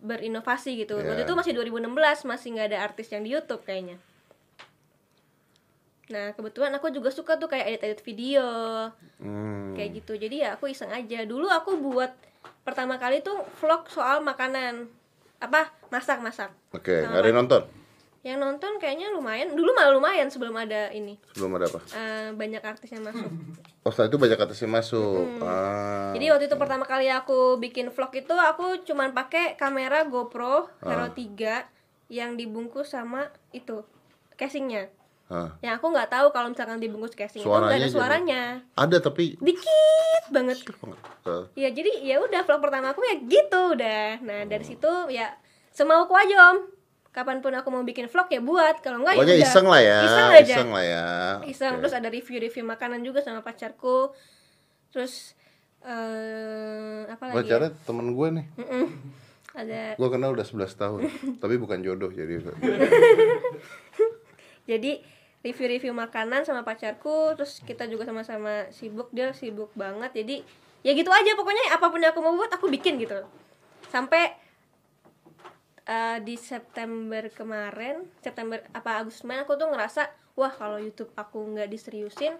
[0.00, 1.28] berinovasi gitu waktu Iya.
[1.28, 4.00] itu masih 2016 masih nggak ada artis yang di YouTube kayaknya
[6.10, 8.46] nah kebetulan aku juga suka tuh kayak edit-edit video.
[9.16, 9.72] Hmm.
[9.72, 10.12] kayak gitu.
[10.14, 11.22] Jadi ya aku iseng aja.
[11.22, 12.10] Dulu aku buat
[12.60, 14.90] pertama kali tuh vlog soal makanan.
[15.38, 15.70] Apa?
[15.88, 16.50] Masak masak.
[16.70, 17.62] Oke, Sama ada yang nonton?
[18.20, 19.56] yang nonton kayaknya lumayan.
[19.56, 21.16] Dulu malah lumayan sebelum ada ini.
[21.32, 21.80] Sebelum ada apa?
[21.88, 23.30] eh, banyak artis yang masuk.
[23.80, 25.40] Oh, setelah itu banyak atasnya masuk.
[25.40, 26.12] Ah.
[26.12, 31.08] jadi waktu itu pertama kali aku bikin vlog itu aku cuman pakai kamera GoPro Hero
[31.08, 31.64] 3
[32.12, 33.80] yang dibungkus sama itu
[34.36, 34.92] casingnya
[35.30, 35.54] Ah.
[35.60, 38.42] yang aku nggak tahu kalau misalkan dibungkus casing itu nggak Suaranya ada jadi- suaranya
[38.74, 40.58] Ada tapi dikit banget
[41.54, 45.30] ya jadi ya udah vlog pertama aku ya gitu udah nah dari situ ya
[45.70, 46.66] semauku aja om
[47.10, 49.98] kapan pun aku mau bikin vlog ya buat kalau enggak pokoknya ya iseng lah ya.
[50.00, 51.06] iseng aja Iseng lah ya.
[51.44, 54.10] iseng terus ada review-review makanan juga sama pacarku
[54.90, 55.38] terus
[55.80, 57.40] eh apa lagi ya?
[57.40, 58.46] Pacarnya temen gue nih.
[58.58, 58.84] Mm-mm.
[59.52, 61.00] ada Gue kenal udah 11 tahun.
[61.42, 62.38] tapi bukan jodoh jadi.
[64.66, 64.92] jadi
[65.40, 70.36] review-review makanan sama pacarku terus kita juga sama-sama sibuk dia sibuk banget jadi
[70.84, 73.20] ya gitu aja pokoknya apa pun yang aku mau buat aku bikin gitu.
[73.88, 74.32] Sampai
[75.84, 81.56] eh, di September kemarin September apa Agustus kemarin aku tuh ngerasa wah kalau YouTube aku
[81.56, 82.36] nggak diseriusin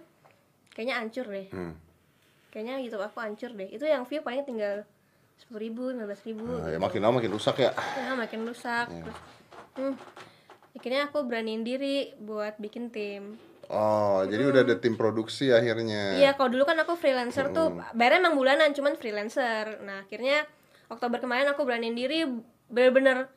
[0.73, 1.49] kayaknya hancur deh.
[1.51, 1.75] Hmm.
[2.51, 3.69] kayaknya YouTube aku hancur deh.
[3.71, 4.83] Itu yang view paling tinggal
[5.39, 6.45] sepuluh ribu lima belas ribu.
[6.45, 7.71] Nah, ya makin lama makin rusak ya.
[7.73, 9.17] ya makin rusak terus
[9.79, 9.95] hmm,
[10.73, 13.35] akhirnya aku beraniin diri buat bikin tim
[13.67, 16.13] Oh, jadi udah ada tim produksi akhirnya.
[16.13, 20.43] iya kalau dulu kan aku freelancer tuh bayarnya emang bulanan cuman freelancer nah akhirnya
[20.87, 22.27] Oktober kemarin aku beraniin diri
[22.67, 23.31] bener-bener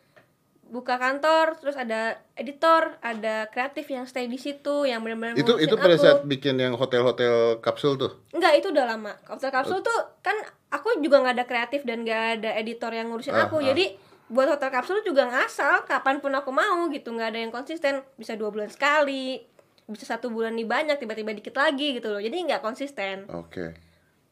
[0.65, 5.77] buka kantor terus ada editor ada kreatif yang stay di situ yang bener-bener Itu itu
[5.77, 6.03] pada aku.
[6.03, 8.19] saat bikin yang hotel-hotel kapsul tuh.
[8.33, 9.13] Enggak, itu udah lama.
[9.29, 10.35] Hotel kapsul tuh kan
[10.69, 13.61] aku juga nggak ada kreatif dan nggak ada editor yang ngurusin Ah, aku.
[13.61, 13.71] ah.
[13.71, 13.95] Jadi
[14.33, 18.33] buat hotel kapsul juga ngasal kapan pun aku mau gitu nggak ada yang konsisten bisa
[18.35, 19.45] dua bulan sekali
[19.85, 23.77] bisa satu bulan nih banyak tiba-tiba dikit lagi gitu loh jadi nggak konsisten Oke.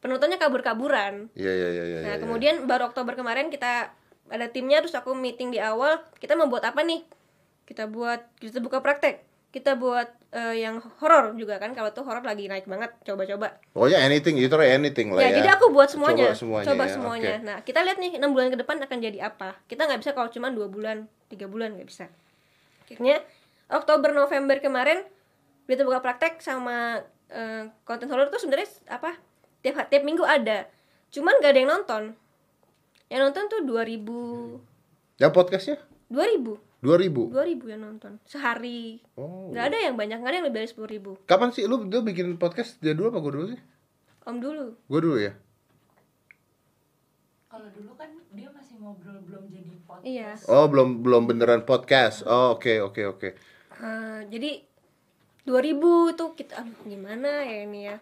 [0.01, 1.99] penontonnya kabur-kaburan Iya iya iya iya.
[2.01, 2.21] nah iya.
[2.21, 3.93] kemudian baru Oktober kemarin kita
[4.33, 7.05] ada timnya terus aku meeting di awal kita mau buat apa nih
[7.69, 9.21] kita buat kita buka praktek
[9.53, 13.61] kita buat eh, yang horor juga kan kalau tuh horor lagi naik banget coba-coba.
[13.69, 15.45] Pokoknya anything, you try anything lah ya, ya.
[15.45, 16.33] jadi aku buat semuanya.
[16.33, 16.67] Coba semuanya.
[16.73, 17.33] coba ya, semuanya.
[17.37, 17.45] oke.
[17.45, 19.61] nah kita lihat nih enam bulan ke depan akan jadi apa.
[19.69, 22.09] Kita nggak bisa kalau cuma dua bulan tiga bulan nggak bisa.
[22.89, 23.21] Akhirnya
[23.69, 25.05] Oktober November kemarin
[25.69, 29.21] kita buka praktek sama eh, konten horor tuh sebenarnya apa
[29.61, 30.65] tiap tiap minggu ada.
[31.13, 32.03] Cuman gak ada yang nonton.
[33.05, 35.77] Yang nonton tuh 2000 Ya podcastnya
[36.13, 37.31] 2000 2000.
[37.31, 39.49] 2000 yang nonton sehari Oh.
[39.49, 41.99] nggak ada yang banyak nggak ada yang lebih dari sepuluh ribu Kapan sih lu lu
[42.01, 43.59] bikin podcast dia dulu apa gue dulu sih?
[44.23, 45.33] om dulu Gue dulu ya.
[47.45, 50.05] Kalau dulu kan dia masih ngobrol belum jadi podcast.
[50.05, 52.25] iya Oh, belum belum beneran podcast.
[52.25, 53.29] Oh, oke oke oke.
[53.73, 54.51] Eh, jadi
[55.43, 55.77] 2000
[56.13, 57.95] tuh kita aduh, gimana ya ini ya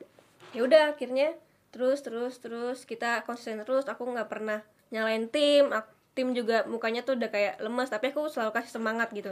[0.51, 1.33] ya udah akhirnya
[1.69, 7.01] terus terus terus kita konsisten terus aku nggak pernah nyalain tim ak- tim juga mukanya
[7.01, 9.31] tuh udah kayak lemes tapi aku selalu kasih semangat gitu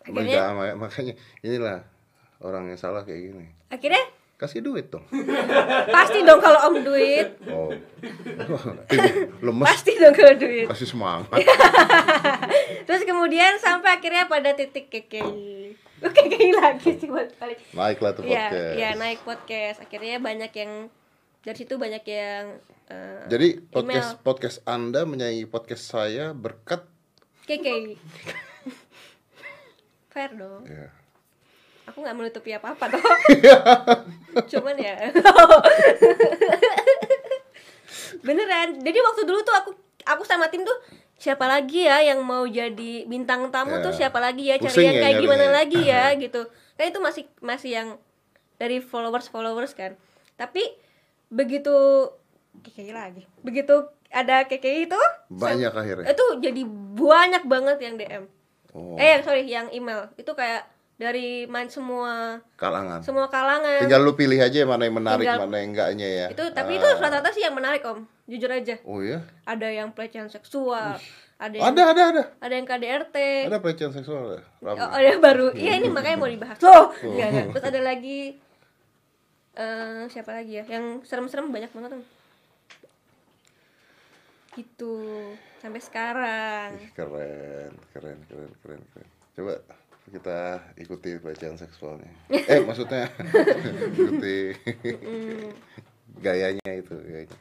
[0.00, 1.82] akhirnya Makanya, makanya inilah
[2.38, 3.46] orang yang salah kayak gini.
[3.68, 4.04] akhirnya
[4.36, 5.00] Kasih duit dong.
[5.96, 7.72] pasti dong kalau om duit Oh.
[9.42, 11.40] Lemes pasti dong kalau duit kasih semangat.
[12.86, 18.22] terus kemudian sampai akhirnya pada titik kekei Lu kekei lagi sih buat kali Naiklah tuh
[18.22, 18.76] Iya, podcast.
[18.76, 19.78] iya naik podcast.
[19.80, 20.72] Akhirnya banyak yang
[21.46, 24.20] dari situ banyak yang eh, Jadi podcast email.
[24.20, 26.82] podcast Anda menyanyi podcast saya berkat
[27.46, 27.66] KK.
[30.10, 30.66] Fair dong.
[30.66, 30.90] ya.
[31.86, 33.02] Aku nggak menutupi apa-apa dong.
[34.50, 34.96] Cuman ya.
[38.22, 38.80] Beneran.
[38.80, 39.70] Jadi waktu dulu tuh aku
[40.02, 40.74] aku sama tim tuh
[41.16, 43.82] siapa lagi ya yang mau jadi bintang tamu Ya.
[43.82, 45.56] tuh siapa lagi ya cari yang ya kayak gimana nyarinya.
[45.56, 46.40] lagi ya gitu.
[46.74, 47.88] Kan itu masih masih yang
[48.56, 49.94] dari followers followers kan.
[50.34, 50.62] Tapi
[51.28, 51.74] begitu
[52.58, 53.74] KKI lagi begitu
[54.08, 56.06] ada KKI itu Banyak akhirnya.
[56.08, 56.62] itu jadi
[56.94, 58.24] banyak banget yang DM
[58.70, 63.00] Oh, eh yang sorry yang email itu kayak dari main semua kalangan.
[63.00, 66.26] semua kalangan Tinggal lu pilih aja yang mana yang menarik, Tinggal- mana yang enggaknya ya.
[66.28, 66.78] itu tapi Ah.
[66.78, 69.24] itu rata-rata sih yang menarik om jujur aja Oh iya.
[69.42, 70.96] ada yang pelecehan seksual
[71.36, 72.22] ada yang Ada, ada, ada.
[72.38, 74.42] ada yang KDRT Ada pelecehan seksual ya.
[74.62, 74.76] Rame.
[74.78, 75.52] Oh, ada yang baru.
[75.52, 76.56] Iya ini makanya mau dibahas.
[76.58, 77.46] Loh, enggak, enggak.
[77.52, 78.18] Terus ada lagi
[79.56, 80.64] eh siapa lagi ya?
[80.68, 82.04] Yang serem-serem banyak banget, Om.
[84.56, 84.94] Gitu.
[85.60, 86.80] Sampai sekarang.
[86.80, 89.08] Ih, Keren, keren, keren, keren, keren.
[89.36, 89.52] Coba
[90.06, 90.38] kita
[90.78, 92.08] ikuti pelecehan seksualnya.
[92.52, 93.10] Eh, maksudnya
[93.92, 94.54] ikuti
[96.22, 97.36] gayanya itu, gayanya.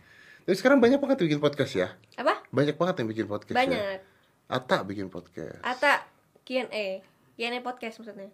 [0.45, 1.87] Tapi sekarang banyak banget yang bikin podcast ya.
[2.19, 2.41] Apa?
[2.51, 3.55] Banyak banget yang bikin podcast.
[3.55, 3.59] ya.
[3.63, 3.97] Banyak.
[4.45, 5.61] Ata bikin podcast.
[5.63, 6.05] Ata
[6.45, 7.01] Q&A.
[7.33, 8.29] Q&A podcast maksudnya.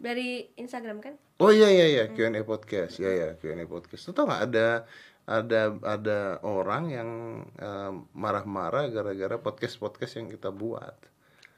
[0.00, 1.14] Dari Instagram kan?
[1.40, 2.96] Oh iya iya iya Q&A podcast.
[3.00, 4.08] Iya iya Q&A podcast.
[4.08, 4.88] Lu tau gak ada
[5.26, 7.10] ada ada orang yang
[7.58, 10.94] eh, marah-marah gara-gara podcast-podcast yang kita buat.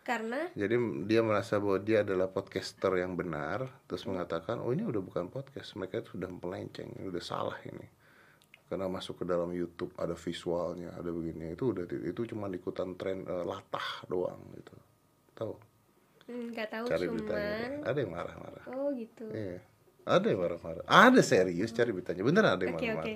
[0.08, 5.04] Karena Jadi dia merasa bahwa dia adalah podcaster yang benar, terus mengatakan, oh ini udah
[5.04, 7.84] bukan podcast, mereka itu sudah melenceng, ini udah salah ini.
[8.72, 13.28] Karena masuk ke dalam YouTube ada visualnya, ada begini, itu udah itu cuma ikutan tren
[13.28, 14.72] eh, latah doang gitu.
[15.36, 15.67] Tahu?
[16.28, 17.16] Hmm, nggak tahu Cari cuman.
[17.16, 17.68] beritanya.
[17.88, 18.64] Ada yang marah-marah.
[18.70, 19.24] Oh gitu.
[19.32, 19.58] Iya.
[20.04, 20.84] Ada yang marah-marah.
[20.84, 22.22] Ada serius cari beritanya.
[22.22, 23.04] Bener ada yang marah-marah.
[23.08, 23.14] oke.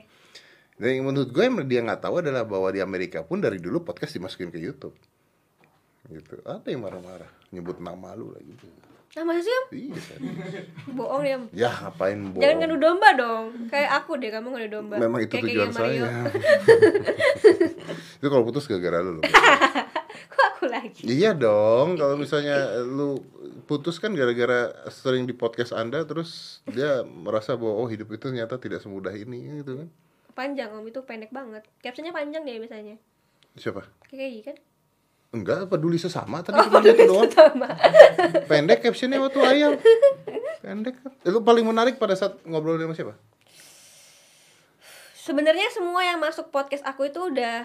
[0.81, 3.85] Dan yang menurut gue yang dia nggak tahu adalah bahwa di Amerika pun dari dulu
[3.85, 4.96] podcast dimasukin ke YouTube.
[6.11, 6.40] Gitu.
[6.42, 8.51] Ada yang marah-marah, nyebut nama lu lagi.
[9.12, 9.64] Nah masa sih Om?
[9.77, 10.37] Iya, serius.
[10.96, 11.37] Bohong ya.
[11.53, 12.40] Ya ngapain bohong?
[12.40, 13.44] Jangan ngadu domba dong.
[13.68, 14.96] Kayak aku deh, kamu ngadu domba.
[14.96, 16.09] Memang itu Kayak tujuan kayak saya.
[18.20, 19.20] itu kalau putus gara-gara lu.
[19.20, 19.22] loh.
[20.72, 21.04] Lagi?
[21.04, 23.20] iya dong, kalau misalnya lu
[23.68, 28.56] putus kan gara-gara sering di podcast Anda terus dia merasa bahwa oh hidup itu ternyata
[28.56, 29.88] tidak semudah ini gitu kan.
[30.32, 31.61] Panjang Om, itu pendek banget.
[31.85, 32.96] Captionnya panjang deh biasanya.
[33.52, 33.85] Siapa?
[34.08, 34.56] KKI kan?
[35.32, 37.28] Enggak, peduli sesama tadi cuma gitu doang.
[38.52, 39.72] Pendek captionnya waktu ayam.
[40.61, 40.96] Pendek.
[41.24, 43.14] Eh, Lu paling menarik pada saat ngobrol sama siapa?
[45.16, 47.64] Sebenarnya semua yang masuk podcast aku itu udah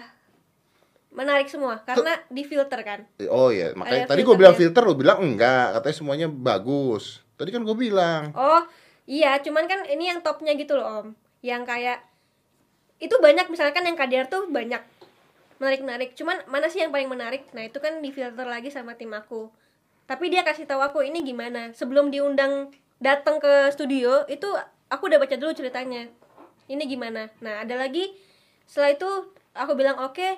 [1.08, 3.00] menarik semua karena difilter kan.
[3.32, 7.24] Oh iya, makanya Ada tadi gue bilang filter, lu bilang enggak, katanya semuanya bagus.
[7.40, 8.34] Tadi kan gue bilang.
[8.36, 8.62] Oh,
[9.08, 11.06] iya, cuman kan ini yang topnya gitu loh, Om.
[11.40, 11.98] Yang kayak
[12.98, 14.82] itu banyak misalkan yang KDR tuh banyak
[15.62, 16.14] menarik-menarik.
[16.18, 17.46] Cuman mana sih yang paling menarik?
[17.54, 19.50] Nah, itu kan difilter lagi sama tim aku.
[20.08, 21.70] Tapi dia kasih tahu aku ini gimana.
[21.74, 24.48] Sebelum diundang datang ke studio, itu
[24.90, 26.10] aku udah baca dulu ceritanya.
[26.68, 27.30] Ini gimana?
[27.40, 28.12] Nah, ada lagi
[28.68, 29.10] setelah itu
[29.56, 30.36] aku bilang, "Oke,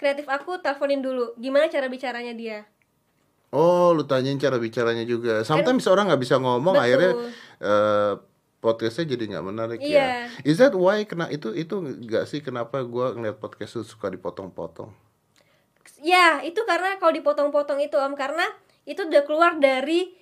[0.00, 1.36] kreatif aku teleponin dulu.
[1.36, 2.64] Gimana cara bicaranya dia?"
[3.50, 5.42] Oh, lu tanyain cara bicaranya juga.
[5.42, 6.86] Sometimes orang nggak bisa ngomong, Betul.
[6.86, 7.12] akhirnya
[7.60, 8.12] eh,
[8.62, 10.30] podcastnya jadi nggak menarik Iya.
[10.30, 10.46] ya.
[10.46, 14.94] Is that why kena itu itu nggak sih kenapa gua ngeliat podcast tuh suka dipotong-potong?
[15.98, 18.46] Ya, itu karena kalau dipotong-potong itu Om karena
[18.86, 20.14] itu udah keluar dari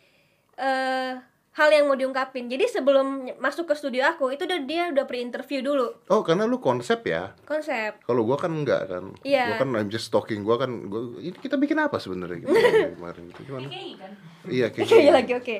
[0.56, 1.12] eh
[1.58, 2.46] hal yang mau diungkapin.
[2.46, 6.56] Jadi sebelum masuk ke studio aku itu udah dia udah pre-interview dulu Oh, karena lu
[6.56, 7.34] konsep ya.
[7.42, 7.98] konsep.
[8.00, 9.10] Kalau gua kan enggak kan.
[9.20, 9.50] Iya.
[9.50, 10.40] Gua kan I'm just talking.
[10.40, 12.54] Gua kan gua, ini kita bikin apa sebenarnya gitu
[12.94, 13.40] kemarin gitu.
[13.44, 13.66] Gimana?
[13.66, 14.12] Kan
[14.46, 15.10] Iya, kayak Iya gitu.
[15.12, 15.56] lagi oke.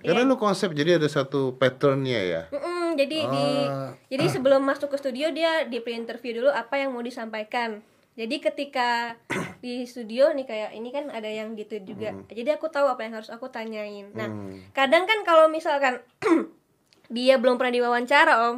[0.00, 2.42] Karena lu konsep jadi ada satu patternnya ya.
[2.48, 3.90] Mm-mm, jadi di Ah.
[4.06, 7.82] jadi sebelum masuk ke studio dia di pre-interview dulu apa yang mau disampaikan.
[8.16, 9.14] Jadi ketika
[9.64, 12.16] di studio nih kayak ini kan ada yang gitu juga.
[12.26, 14.08] Jadi aku tahu apa yang harus aku tanyain.
[14.10, 14.64] Nah, Hmm.
[14.72, 16.00] kadang kan kalau misalkan
[17.12, 18.56] dia belum pernah diwawancara Om.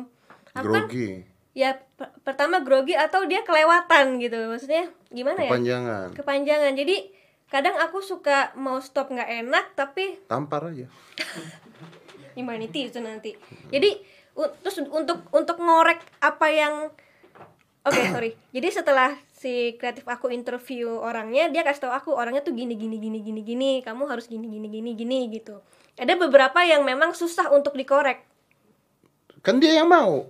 [0.54, 6.06] Aku kan Grogi, ya per- pertama grogi atau dia kelewatan gitu maksudnya gimana ya kepanjangan,
[6.14, 6.96] kepanjangan jadi
[7.46, 10.86] kadang aku suka mau stop nggak enak tapi tampar aja.
[12.34, 13.34] humanity itu nanti
[13.68, 13.90] jadi
[14.62, 16.74] terus untuk untuk ngorek apa yang
[17.82, 22.58] oke sorry jadi setelah si kreatif aku interview orangnya dia kasih tahu aku orangnya tuh
[22.58, 25.62] gini gini gini gini gini kamu harus gini gini gini gini gitu.
[25.94, 28.26] Ada beberapa yang memang susah untuk dikorek.
[29.46, 30.26] Kan dia yang mau.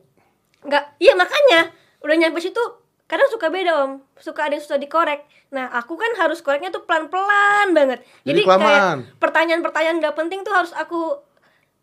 [0.58, 1.72] nggak iya makanya.
[2.04, 2.60] Udah nyampe situ
[3.08, 4.04] kadang suka beda om.
[4.20, 5.24] Suka ada yang susah dikorek.
[5.56, 8.04] Nah aku kan harus koreknya tuh pelan pelan banget.
[8.28, 11.16] Jadi jadi, kayak pertanyaan pertanyaan nggak penting tuh harus aku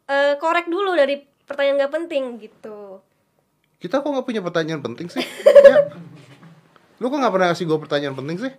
[0.05, 3.01] eh, korek dulu dari pertanyaan nggak penting gitu.
[3.81, 5.25] Kita kok nggak punya pertanyaan penting sih?
[5.65, 5.89] ya.
[6.99, 8.51] Lu kok nggak pernah kasih gue pertanyaan penting sih?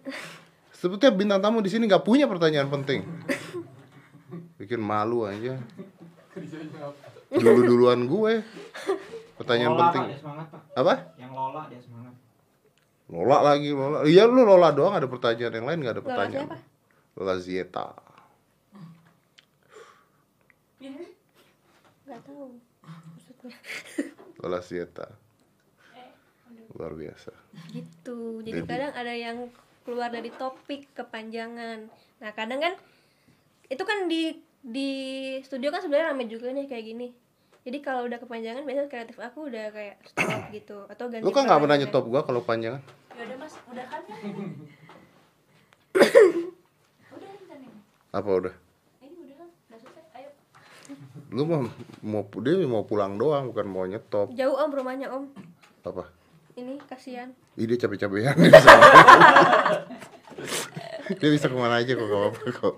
[0.76, 3.00] Sebetulnya bintang tamu di sini nggak punya pertanyaan penting.
[4.60, 5.56] Bikin malu aja.
[7.32, 8.44] Dulu duluan gue.
[9.36, 10.02] Pertanyaan Lola, penting.
[10.02, 10.94] Pak, dia semangat pak Apa?
[11.20, 12.14] yang Lola dia semangat
[13.06, 13.98] Lola lagi, Lola.
[14.08, 16.48] Iya lu Lola doang ada pertanyaan yang lain nggak ada Lola pertanyaan.
[16.48, 17.14] siapa?
[17.16, 17.86] Lola Zieta.
[22.26, 22.44] tahu
[22.84, 23.56] maksudnya
[24.42, 25.06] Lola Zieta.
[26.76, 27.32] Luar biasa.
[27.70, 28.40] Gitu.
[28.42, 29.38] Jadi Jadi- kadang ada yang
[29.82, 31.88] keluar dari topik kepanjangan.
[32.18, 32.74] Nah kadang kan
[33.66, 34.90] itu kan di di
[35.40, 37.08] studio kan sebenarnya rame juga nih kayak gini.
[37.62, 41.44] Jadi kalau udah kepanjangan biasanya kreatif aku udah kayak stop gitu atau ganti lu kan
[41.44, 41.86] nggak pernah peran.
[41.86, 44.02] nyetop gua kalau panjangan Ya udah mas, udah kan?
[47.08, 47.30] udah
[48.12, 48.54] apa udah?
[48.98, 49.36] Ini udah?
[49.66, 50.12] Udah selesai.
[50.14, 50.30] Ayo.
[51.30, 51.60] lu mau
[52.02, 54.30] mau dia mau pulang doang bukan mau nyetop.
[54.32, 55.24] Jauh om rumahnya om.
[55.82, 56.08] Apa
[56.56, 57.28] ini kasihan.
[57.60, 58.70] Ih, dia capek-capekan dia bisa,
[61.20, 62.74] dia bisa ke mana aja kok gak apa-apa kok.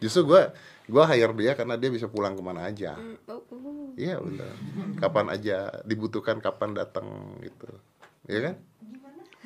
[0.00, 0.50] Justru gua
[0.88, 2.96] gua hire dia karena dia bisa pulang ke mana aja.
[2.96, 3.92] Hmm, oh, uh.
[4.00, 4.48] iya bener.
[4.96, 7.68] Kapan aja dibutuhkan kapan datang gitu.
[8.26, 8.54] Iya kan?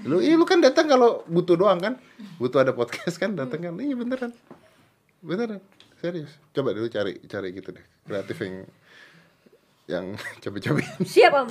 [0.06, 1.98] Lu iya lu kan datang kalau butuh doang kan?
[2.38, 3.74] Butuh ada podcast kan datang kan?
[3.82, 4.30] Iya beneran.
[5.18, 5.58] Beneran.
[5.98, 6.30] Serius.
[6.54, 7.82] Coba dulu cari cari gitu deh.
[8.06, 8.54] Kreatif yang
[9.88, 10.06] yang
[10.44, 11.48] capek-capek siap om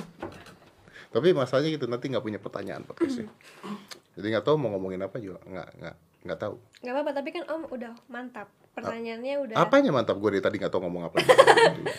[1.08, 3.32] tapi masalahnya gitu nanti nggak punya pertanyaan podcastnya.
[4.18, 5.96] Jadi nggak tahu mau ngomongin apa juga nggak nggak
[6.28, 6.54] nggak tahu.
[6.84, 8.48] Nggak apa-apa tapi kan om udah mantap.
[8.76, 10.20] Pertanyaannya udah apanya mantap?
[10.20, 11.16] Gue dari tadi nggak tahu ngomong apa.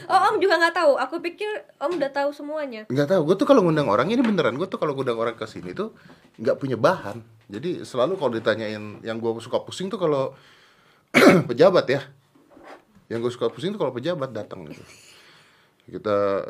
[0.10, 0.91] Oh om juga nggak tahu.
[1.02, 1.50] Aku pikir
[1.82, 2.86] om udah tahu semuanya.
[2.88, 3.22] Nggak tahu.
[3.26, 5.98] Gue tuh kalau ngundang orang ini beneran gue tuh kalau ngundang orang ke sini tuh
[6.38, 7.19] nggak punya bahan.
[7.50, 10.38] Jadi selalu kalau ditanyain yang gue suka pusing tuh kalau
[11.50, 12.02] pejabat ya.
[13.10, 14.84] Yang gue suka pusing tuh kalau pejabat datang gitu.
[15.89, 16.45] Kita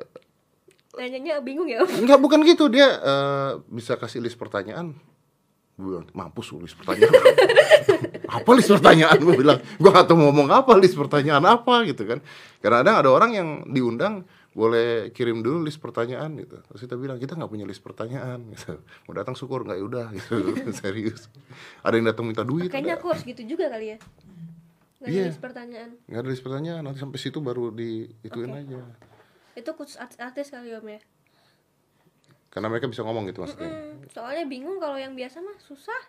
[0.98, 1.86] nanyanya bingung ya?
[1.86, 2.66] Om Enggak bukan gitu.
[2.72, 4.98] Dia eh, bisa kasih list pertanyaan.
[5.80, 7.14] Gue bilang mampus lu list pertanyaan.
[8.42, 9.16] Apa list pertanyaan?
[9.22, 12.20] Gue bilang gue gak tahu mau ngomong apa list pertanyaan apa gitu kan.
[12.60, 16.60] Kadang-kadang ada orang yang diundang boleh kirim dulu list pertanyaan gitu.
[16.60, 18.76] Terus kita bilang kita nggak punya list pertanyaan gitu.
[19.08, 19.78] Mau datang syukur nggak?
[19.80, 20.36] Ya udah gitu.
[20.84, 21.32] Serius.
[21.80, 23.98] Ada yang datang minta duit kayaknya aku harus gitu juga kali ya.
[25.00, 25.22] Nggak Iya.
[25.24, 25.90] ada list pertanyaan.
[26.12, 26.82] Nggak ada list pertanyaan.
[26.84, 28.62] Nanti sampai situ baru di ituin Oke.
[28.68, 28.82] aja
[29.58, 31.00] itu khusus artis-artis kali om ya?
[32.50, 33.70] Karena mereka bisa ngomong gitu maksudnya.
[33.70, 36.02] Hmm, soalnya bingung kalau yang biasa mah susah.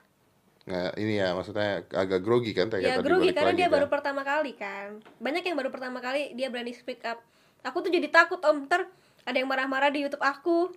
[0.68, 3.74] Nah, ini ya maksudnya agak grogi kan kayak ya tadi grogi karena dia kan.
[3.80, 5.00] baru pertama kali kan.
[5.20, 7.20] Banyak yang baru pertama kali dia berani speak up.
[7.64, 8.64] Aku tuh jadi takut om.
[8.68, 8.88] Ntar
[9.24, 10.72] ada yang marah-marah di YouTube aku.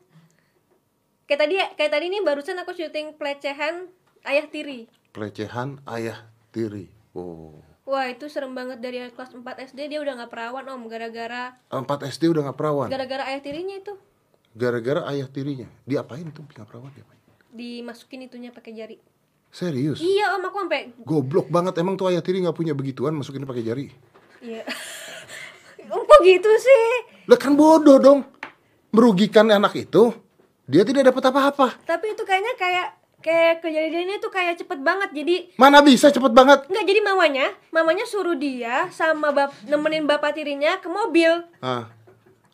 [1.27, 3.87] Kayak tadi kayak tadi nih barusan aku syuting pelecehan
[4.27, 4.91] ayah tiri.
[5.15, 6.91] Pelecehan ayah tiri.
[7.15, 7.72] Oh.
[7.83, 11.83] Wah itu serem banget dari kelas 4 SD dia udah nggak perawan om gara-gara 4
[12.07, 12.87] SD udah nggak perawan.
[12.87, 13.93] gara-gara ayah tirinya itu
[14.53, 15.65] Gara-gara ayah tirinya.
[15.81, 17.01] Dia apain tuh nggak perawan dia?
[17.01, 17.17] apain?
[17.49, 18.97] dimasukin itunya pakai jari
[19.49, 19.97] Serius?
[19.97, 23.61] iya om aku sampai Goblok banget emang tuh ayah tiri nggak punya begituan masukin pakai
[23.61, 23.85] jari.
[24.39, 24.65] iya
[25.89, 26.85] om kok gitu sih
[27.23, 28.19] Lah kan bodoh dong.
[28.89, 30.11] Merugikan anak itu.
[30.63, 31.67] Dia tidak dapat apa-apa.
[31.83, 32.87] tapi itu kayaknya kayak
[33.23, 36.67] kayak kejadiannya itu kayak cepet banget jadi Mana bisa cepet banget.
[36.67, 41.41] Enggak, jadi mamanya, mamanya suruh dia sama bap, nemenin bapak tirinya ke mobil.
[41.57, 41.87] Ah.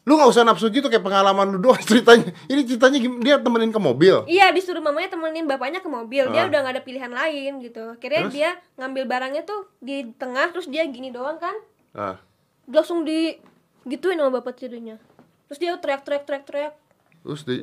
[0.05, 2.29] Lu nggak usah nafsu gitu kayak pengalaman lu doang ceritanya.
[2.45, 4.25] Ini ceritanya dia temenin ke mobil.
[4.25, 6.29] Iya, disuruh mamanya temenin bapaknya ke mobil.
[6.29, 6.49] Dia Ah.
[6.49, 7.93] udah nggak ada pilihan lain gitu.
[7.93, 8.34] Akhirnya Terus?
[8.34, 11.53] dia ngambil barangnya tuh di tengah, terus dia gini doang kan.
[11.91, 12.17] Ah.
[12.65, 13.38] Langsung di
[13.84, 14.97] gituin sama bapak tirinya.
[15.45, 16.73] Terus dia teriak-teriak teriak-teriak
[17.19, 17.58] Terus di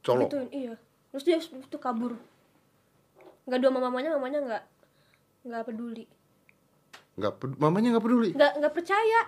[0.00, 0.30] colok.
[0.30, 0.74] gituin, iya.
[1.14, 2.16] Terus dia itu kabur.
[3.46, 4.64] Nggak dua mamanya, mamanya nggak
[5.46, 6.04] nggak peduli.
[7.16, 8.30] Nggak ped- mamanya nggak peduli.
[8.34, 9.20] Nggak nggak percaya.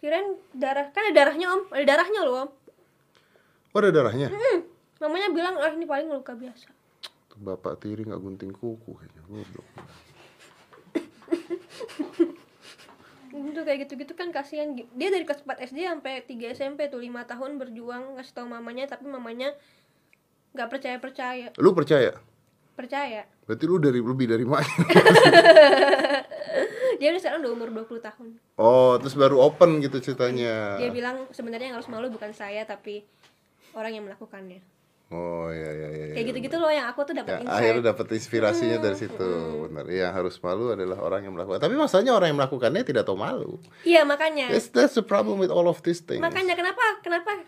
[0.00, 2.50] Kirain darah, kan ada darahnya om, ada darahnya loh om.
[3.72, 4.28] Oh ada darahnya.
[4.32, 4.64] Hmm,
[5.00, 6.68] mamanya bilang ah ini paling luka biasa.
[7.28, 9.68] Tuh Bapak tiri nggak gunting kuku kayaknya goblok.
[13.36, 17.08] itu kayak gitu-gitu kan kasihan dia dari kelas 4 SD sampai 3 SMP tuh 5
[17.24, 19.52] tahun berjuang ngasih tahu mamanya tapi mamanya
[20.56, 22.10] nggak percaya percaya Lu percaya?
[22.72, 24.60] percaya Berarti lu dari lebih dari mak.
[26.98, 30.74] dia udah sekarang udah umur 20 tahun Oh, terus baru open gitu ceritanya.
[30.76, 33.04] dia bilang sebenarnya yang harus malu bukan saya tapi
[33.72, 34.60] orang yang melakukannya
[35.06, 36.04] Oh iya iya iya.
[36.10, 39.30] kayak iya, gitu-gitu loh yang aku tuh Ya, dapat akhirnya insight dapat inspirasinya dari situ,
[39.62, 39.86] benar.
[39.86, 41.62] Yang harus malu adalah orang yang melakukan.
[41.62, 43.62] Tapi masalahnya orang yang melakukannya tidak tahu malu.
[43.86, 46.18] iya makanya That's, that's the problem with all of these things.
[46.18, 47.38] makanya kenapa kenapa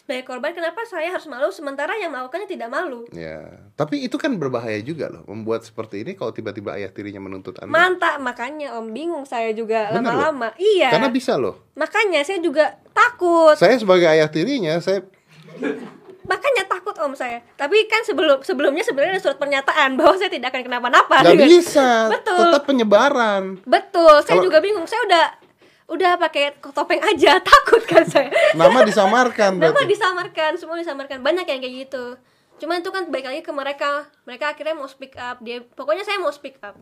[0.00, 4.34] sebagai korban kenapa saya harus malu sementara yang melakukannya tidak malu Ya, tapi itu kan
[4.34, 5.24] berbahaya juga loh.
[5.24, 7.68] Membuat seperti ini kalau tiba-tiba ayah tirinya menuntut anda.
[7.68, 11.68] mantap makanya om bingung saya juga lama-lama iya Karena bisa loh.
[11.74, 15.04] makanya saya juga takut Saya sebagai ayah tirinya, saya
[16.24, 20.52] makanya takut om saya tapi kan sebelum sebelumnya sebenarnya ada surat pernyataan bahwa saya tidak
[20.52, 21.88] akan kenapa-napa nggak dengan- bisa.
[22.10, 23.42] betul Tetap penyebaran.
[23.64, 25.24] betul saya Kalau- juga bingung saya udah
[25.88, 29.88] udah pakai topeng aja takut kan saya Nama disamarkan nama berarti.
[29.88, 32.04] disamarkan semua disamarkan banyak yang kayak gitu
[32.58, 36.18] cuman itu kan baik lagi ke mereka mereka akhirnya mau speak up dia pokoknya saya
[36.18, 36.76] mau speak up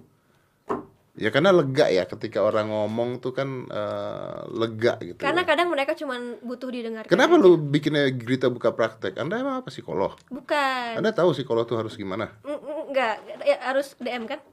[1.17, 5.17] Ya karena lega ya ketika orang ngomong tuh kan eh, lega gitu.
[5.17, 9.17] karena kadang mereka cuma butuh didengarkan Kenapa lu bikinnya Grita buka praktek?
[9.17, 10.13] Anda emang apa psikolog?
[10.29, 12.37] bukan Anda tahu psikolog tuh harus gimana?
[12.45, 14.45] Mm, mm, enggak ya, harus DM kan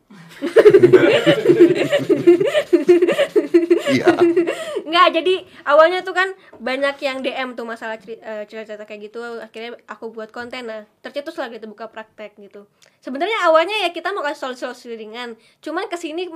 [3.93, 4.07] Iya.
[4.87, 9.21] Enggak, jadi awalnya tuh kan banyak yang DM tuh masalah eh, cerita-cerita kayak gitu.
[9.39, 12.65] Akhirnya aku buat konten nah, tercetus lah gitu buka praktek gitu.
[12.99, 15.37] Sebenarnya awalnya ya kita mau kasih solusi ringan.
[15.61, 16.27] Cuman ke sini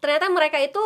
[0.00, 0.80] ternyata mereka itu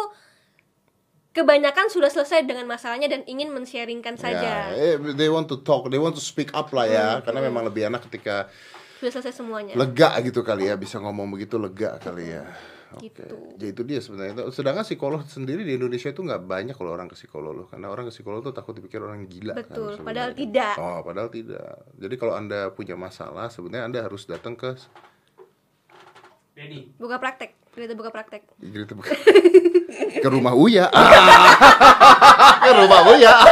[1.30, 4.74] kebanyakan sudah selesai dengan masalahnya dan ingin men-sharingkan saja.
[4.74, 7.06] Ya, eh, they want to talk, they want to speak up lah ya.
[7.22, 8.50] Karena memang lebih enak ketika
[8.98, 9.78] Sudah selesai semuanya.
[9.78, 12.44] lega gitu kali ya, bisa ngomong begitu lega kali ya.
[12.90, 13.22] Oke, Gitu.
[13.54, 14.50] jadi itu dia sebenarnya.
[14.50, 18.06] Sedangkan psikolog sendiri di Indonesia itu nggak banyak kalau orang ke psikolog loh, karena orang
[18.06, 19.54] ke psikolog tuh takut dipikir orang gila.
[19.54, 20.06] kan, Betul, sebenarnya.
[20.06, 20.74] padahal tidak.
[20.76, 21.70] Oh, padahal tidak.
[21.94, 24.74] Jadi kalau anda punya masalah, sebenarnya anda harus datang ke
[26.50, 26.92] Dedi.
[26.94, 28.42] Buka praktek, kita buka praktek.
[28.58, 29.14] Gitu, bukan.
[30.20, 30.90] ke rumah Uya.
[32.66, 33.32] ke rumah Uya.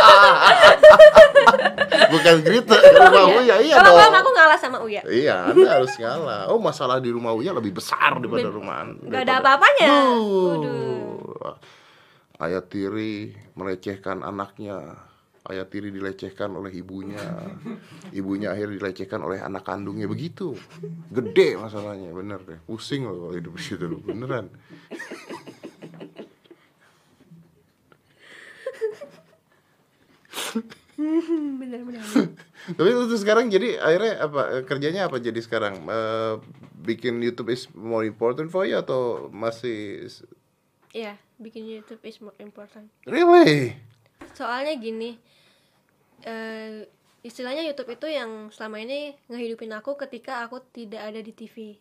[2.10, 3.56] bukan ke rumah Uya.
[3.60, 4.14] Iya Kalau dong.
[4.16, 5.02] aku ngalah sama Uya.
[5.04, 6.42] Iya, Anda harus ngalah.
[6.52, 9.04] Oh, masalah di rumah Uya lebih besar daripada rumah Anda.
[9.04, 9.90] Nggak ada apa-apanya.
[12.38, 15.06] Ayah tiri melecehkan anaknya.
[15.48, 17.24] Ayah tiri dilecehkan oleh ibunya.
[18.12, 20.52] Ibunya akhirnya dilecehkan oleh anak kandungnya begitu.
[21.08, 22.60] Gede masalahnya, bener deh.
[22.68, 24.52] Pusing loh kalau hidup di situ beneran.
[31.62, 32.02] Bener bener.
[32.76, 35.86] Tapi tuh sekarang jadi akhirnya apa eh, kerjanya apa jadi sekarang?
[35.86, 36.34] Eh,
[36.82, 40.10] bikin YouTube is more important for you atau masih
[40.90, 42.88] Iya, bikin YouTube is more important.
[43.06, 43.76] really?
[44.34, 45.20] Soalnya gini,
[46.24, 46.88] eh
[47.22, 51.76] istilahnya YouTube itu yang selama ini ngehidupin aku ketika aku tidak ada di TV.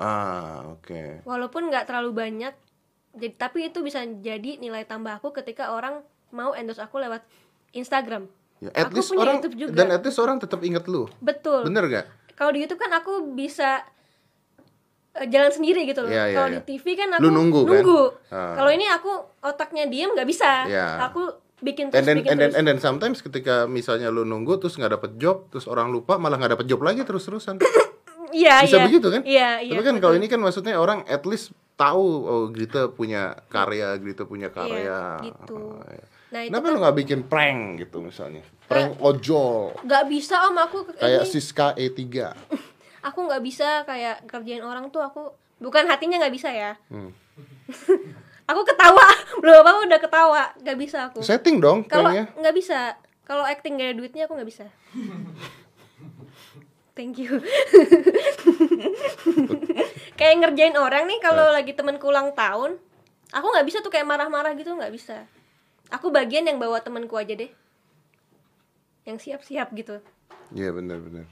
[0.00, 1.22] Ah, oke.
[1.28, 2.54] Walaupun nggak terlalu banyak,
[3.14, 6.02] jadi tapi itu bisa jadi nilai tambah aku ketika orang
[6.34, 7.22] mau endorse aku lewat
[7.74, 8.30] Instagram.
[8.58, 9.72] Ya, at Aku least punya orang YouTube juga.
[9.74, 11.04] dan at least orang tetap inget lu.
[11.18, 11.66] Betul.
[11.66, 12.06] Bener gak?
[12.32, 13.82] Kalau di YouTube kan aku bisa
[15.14, 16.10] eh, jalan sendiri gitu loh.
[16.10, 16.56] Iya, iya, Kalau iya.
[16.56, 17.84] di TV kan aku Lu nunggu, kan?
[18.30, 18.54] Ah.
[18.56, 19.10] Kalau ini aku
[19.40, 20.66] otaknya diem nggak bisa.
[20.66, 21.06] Iya.
[21.06, 21.22] Aku
[21.60, 22.58] bikin terus And then, bikin and then, terus.
[22.58, 26.36] and then sometimes ketika misalnya lu nunggu terus nggak dapet job, terus orang lupa malah
[26.36, 27.58] nggak dapet job lagi terus-terusan.
[28.34, 28.86] Iya, Bisa iya.
[28.90, 29.22] begitu kan?
[29.22, 29.72] Iya, iya.
[29.78, 34.24] Tapi kan kalau ini kan maksudnya orang at least tahu oh Grita punya karya, Grita
[34.26, 35.20] punya karya.
[35.20, 35.56] Iya, gitu.
[35.58, 36.06] Oh, iya.
[36.34, 38.42] Nah, itu Kenapa kan lu nggak bikin prank gitu misalnya?
[38.66, 42.02] Prank ojol nggak bisa om aku kayak ini Siska E E3.
[43.08, 45.30] aku nggak bisa kayak kerjain orang tuh aku
[45.62, 46.74] bukan hatinya nggak bisa ya.
[46.90, 47.14] Hmm.
[48.50, 49.06] aku ketawa
[49.42, 51.22] belum apa udah ketawa nggak bisa aku.
[51.22, 54.66] Setting dong Kalau nggak bisa kalau acting gak ada duitnya aku nggak bisa.
[56.94, 57.42] Thank you.
[60.18, 61.56] kayak ngerjain orang nih kalau Nah.
[61.60, 62.76] lagi temenku ulang tahun,
[63.30, 65.26] aku nggak bisa tuh kayak marah-marah gitu nggak bisa.
[65.92, 67.50] Aku bagian yang bawa temenku aja deh,
[69.04, 70.00] yang siap-siap gitu.
[70.54, 71.26] Iya benar-benar.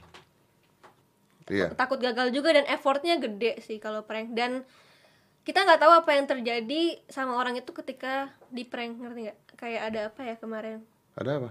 [1.51, 1.75] Iya.
[1.75, 4.63] Takut gagal juga dan effortnya gede sih kalau prank dan
[5.43, 9.39] kita nggak tahu apa yang terjadi sama orang itu ketika di prank ngerti nggak?
[9.59, 10.79] Kayak ada apa ya kemarin?
[11.19, 11.51] Ada apa?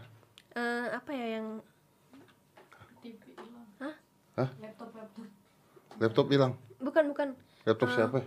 [0.56, 1.48] Eh, apa ya yang
[4.42, 4.96] Laptop
[5.98, 6.54] hilang.
[6.78, 7.28] bukan bukan
[7.62, 8.20] Laptop siapa?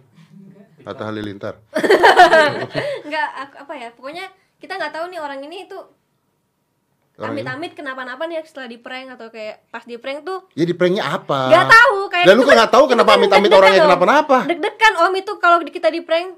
[0.85, 1.59] Atta Halilintar.
[3.09, 4.25] nggak aku- apa ya pokoknya
[4.57, 5.79] kita nggak tahu nih orang ini itu
[7.17, 11.07] amit-amit kenapa-napa nih setelah di prank atau kayak pas di prank tuh Ya di pranknya
[11.09, 11.47] apa?
[11.47, 14.39] nggak tahu kayak Dan lu kan nggak tahu kenapa amit-amit orangnya kenapa-napa.
[14.45, 16.35] deg-degan om itu kalau kita di prank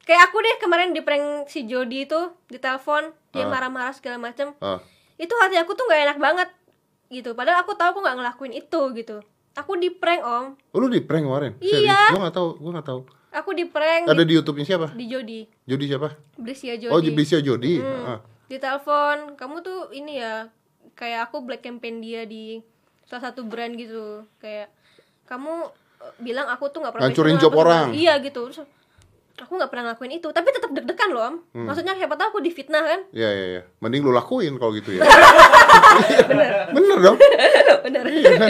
[0.00, 3.50] kayak aku deh kemarin di prank si Jody itu di telepon dia Ah.
[3.50, 4.78] marah-marah segala macem Ah.
[5.16, 6.48] itu hati aku tuh nggak enak banget
[7.08, 9.18] gitu padahal aku tahu aku nggak ngelakuin itu gitu
[9.60, 11.52] aku di prank om Oh, lu di prank kemarin?
[11.58, 12.10] Iya.
[12.10, 13.00] Gue nggak tahu, gue nggak tahu.
[13.30, 14.86] aku di prank Ada di, di YouTube-nya siapa?
[14.90, 16.08] di Jody Jody siapa?
[16.34, 17.78] Brisia Jody Oh, Bisa Jody.
[17.78, 18.04] Hmm.
[18.08, 18.18] Ah.
[18.44, 20.50] di telepon kamu tuh ini ya
[20.92, 22.58] kayak aku black campaign dia di
[23.04, 24.74] salah satu brand gitu kayak
[25.24, 25.70] kamu
[26.00, 27.92] eh, bilang aku tuh nggak pernah Ngancurin job orang.
[27.92, 28.66] iya gitu Terus,
[29.38, 31.64] aku nggak pernah ngelakuin itu tapi tetap deg-degan loh om Hmm.
[31.64, 33.62] maksudnya siapa tahu aku difitnah kan Iya, iya, iya.
[33.78, 35.00] Mending lu lakuin kalau gitu ya.
[36.76, 36.98] Bener.
[37.00, 37.16] dong.
[37.82, 38.48] bener Iya kan?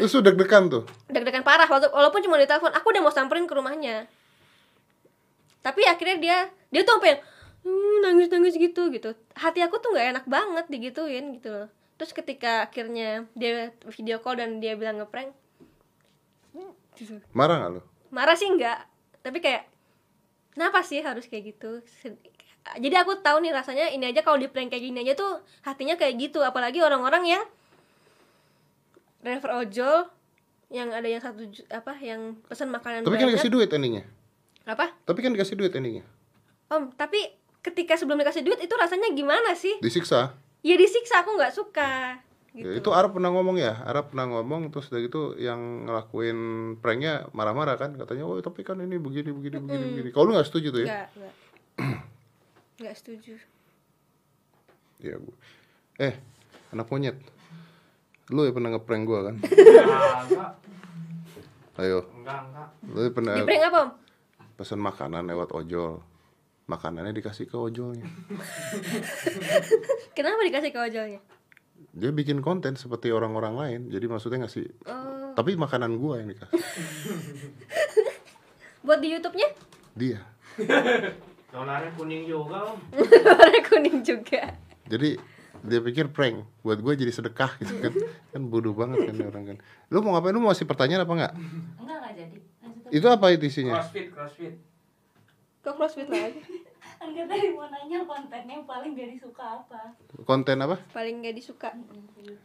[0.00, 0.82] Terus lu deg-degan tuh.
[1.10, 4.08] deg-degan parah walaupun, walaupun cuma di telepon aku udah mau samperin ke rumahnya
[5.64, 7.24] tapi akhirnya dia dia tuh sampai
[7.64, 12.12] hmm, nangis nangis gitu gitu hati aku tuh nggak enak banget digituin gitu loh terus
[12.12, 15.30] ketika akhirnya dia video call dan dia bilang ngeprank.
[17.30, 17.82] Marah gak lu?
[18.14, 18.86] marah sih enggak
[19.26, 19.66] tapi kayak
[20.54, 21.82] kenapa sih harus kayak gitu
[22.80, 26.00] jadi aku tahu nih rasanya ini aja kalau di prank kayak gini aja tuh hatinya
[26.00, 27.44] kayak gitu apalagi orang-orang yang
[29.20, 30.08] driver ojol
[30.72, 34.04] yang ada yang satu apa yang pesan makanan Tapi kan banyak kasih duit endingnya.
[34.64, 34.96] Apa?
[35.04, 36.02] Tapi kan dikasih duit endingnya.
[36.72, 37.20] Om, tapi
[37.60, 39.76] ketika sebelum dikasih duit itu rasanya gimana sih?
[39.78, 40.34] Disiksa.
[40.64, 42.18] Ya disiksa aku nggak suka.
[42.54, 42.70] Gitu.
[42.70, 46.38] Ya, itu Arab pernah ngomong ya, Arab pernah ngomong terus dari itu yang ngelakuin
[46.78, 50.08] pranknya marah-marah kan katanya, oh tapi kan ini begini begini begini begini.
[50.14, 50.86] Kalau lu nggak setuju tuh ya?
[50.86, 51.34] Nggak, nggak.
[52.74, 53.34] Nggak setuju.
[54.98, 55.36] Iya gua.
[55.98, 56.14] Eh,
[56.70, 57.18] anak monyet.
[58.32, 59.36] Lu ya pernah ngeprank gua kan?
[59.38, 60.50] enggak
[61.74, 63.90] Ayo, enggak enggak lu ya pernah Di prank apa om?
[64.54, 65.98] pesan makanan lewat ojol.
[66.64, 68.08] Makanannya dikasih ke ojolnya.
[70.16, 71.20] Kenapa dikasih ke ojolnya?
[71.92, 73.80] Dia bikin konten seperti orang-orang lain.
[73.92, 76.56] Jadi maksudnya ngasih Oh, tapi makanan gua yang dikasih.
[78.86, 79.48] buat di YouTube-nya?
[79.92, 80.20] Dia.
[81.54, 82.78] dolarnya kuning juga om
[83.38, 84.42] Warna kuning juga.
[84.84, 85.14] Jadi
[85.62, 87.92] dia pikir prank buat gue jadi sedekah gitu kan
[88.28, 89.56] kan bodoh banget kan orang kan
[89.88, 91.32] lu mau ngapain lu mau masih pertanyaan apa enggak
[91.78, 92.38] Enggak enggak jadi.
[92.60, 92.90] Lanjut.
[92.92, 94.54] itu apa itu isinya crossfit crossfit
[95.62, 96.36] Kok crossfit lagi?
[97.00, 99.80] Enggak tadi mau nanya kontennya yang paling gak disuka apa
[100.22, 101.68] konten apa Paling nggak disuka.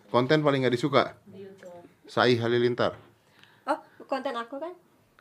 [0.07, 1.03] konten paling nggak disuka.
[2.05, 2.95] Sai Halilintar
[3.67, 4.71] Oh, konten aku kan?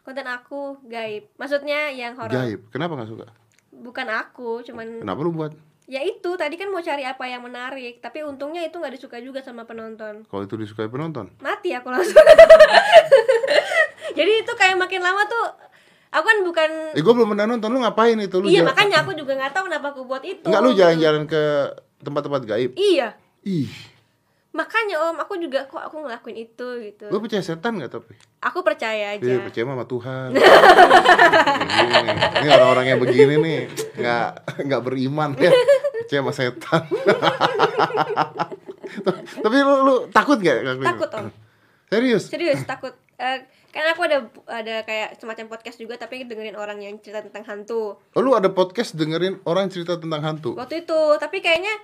[0.01, 1.28] Konten aku gaib.
[1.34, 2.30] Maksudnya yang horor.
[2.30, 3.26] Gaib kenapa nggak suka
[3.71, 5.53] Bukan aku, cuman kenapa lu buat
[5.85, 9.41] ya itu tadi kan mau cari apa yang menarik, tapi untungnya itu nggak disuka juga
[9.41, 10.21] sama penonton.
[10.25, 12.12] kalau itu disukai penonton Mati aku langsung.
[14.14, 15.45] Jadi itu kayak makin lama tuh
[16.11, 18.97] aku kan bukan eh gue belum pernah nonton lu ngapain itu lu Iya, jalan- makanya
[18.99, 20.45] aku juga nggak tahu kenapa aku buat itu.
[20.45, 21.43] nggak lu jalan-jalan ke
[21.99, 23.16] tempat-tempat gaib Iya.
[23.43, 23.69] ih
[24.49, 27.05] Makanya Om, aku juga kok aku ngelakuin itu gitu.
[27.09, 29.21] lu percaya setan nggak tapi Aku percaya aja.
[29.21, 32.01] Iya percaya sama Tuhan Ini,
[32.41, 33.61] ini orang-orang yang begini nih
[33.95, 34.29] nggak
[34.65, 35.53] nggak beriman ya
[36.01, 36.83] percaya sama setan
[39.45, 41.11] tapi lu, lu takut nggak Takut?
[41.13, 41.29] Om.
[41.89, 42.93] serius Serius takut.
[43.19, 43.39] Eh,
[43.69, 47.99] kan aku ada ada kayak semacam podcast juga tapi dengerin orang yang cerita tentang hantu.
[47.99, 51.75] oh, lu ada podcast dengerin orang cerita tentang hantu Waktu itu, tapi kayaknya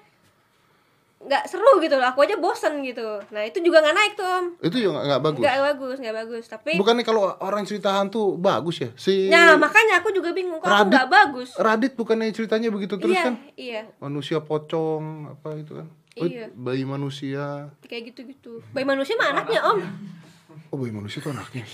[1.24, 2.06] nggak seru gitu loh.
[2.06, 3.02] Aku aja bosen gitu.
[3.28, 4.44] Nah, itu juga nggak naik tuh, Om.
[4.62, 6.44] itu juga nggak- bagus Nggak bagus, nggak bagus.
[6.46, 10.64] Tapi bukannya kalau orang cerita hantu bagus ya si Nah, makanya aku juga bingung kok
[10.64, 11.48] aku Radit- nggak bagus.
[11.56, 13.82] Radit bukannya ceritanya begitu terus iya, kan iya.
[13.98, 16.46] manusia pocong apa itu kan Oh, Iya.
[16.48, 18.62] bayi manusia Kayak gitu-gitu.
[18.70, 19.78] Bayi manusia mah anaknya, Om.
[20.70, 21.66] Oh bayi manusia itu anaknya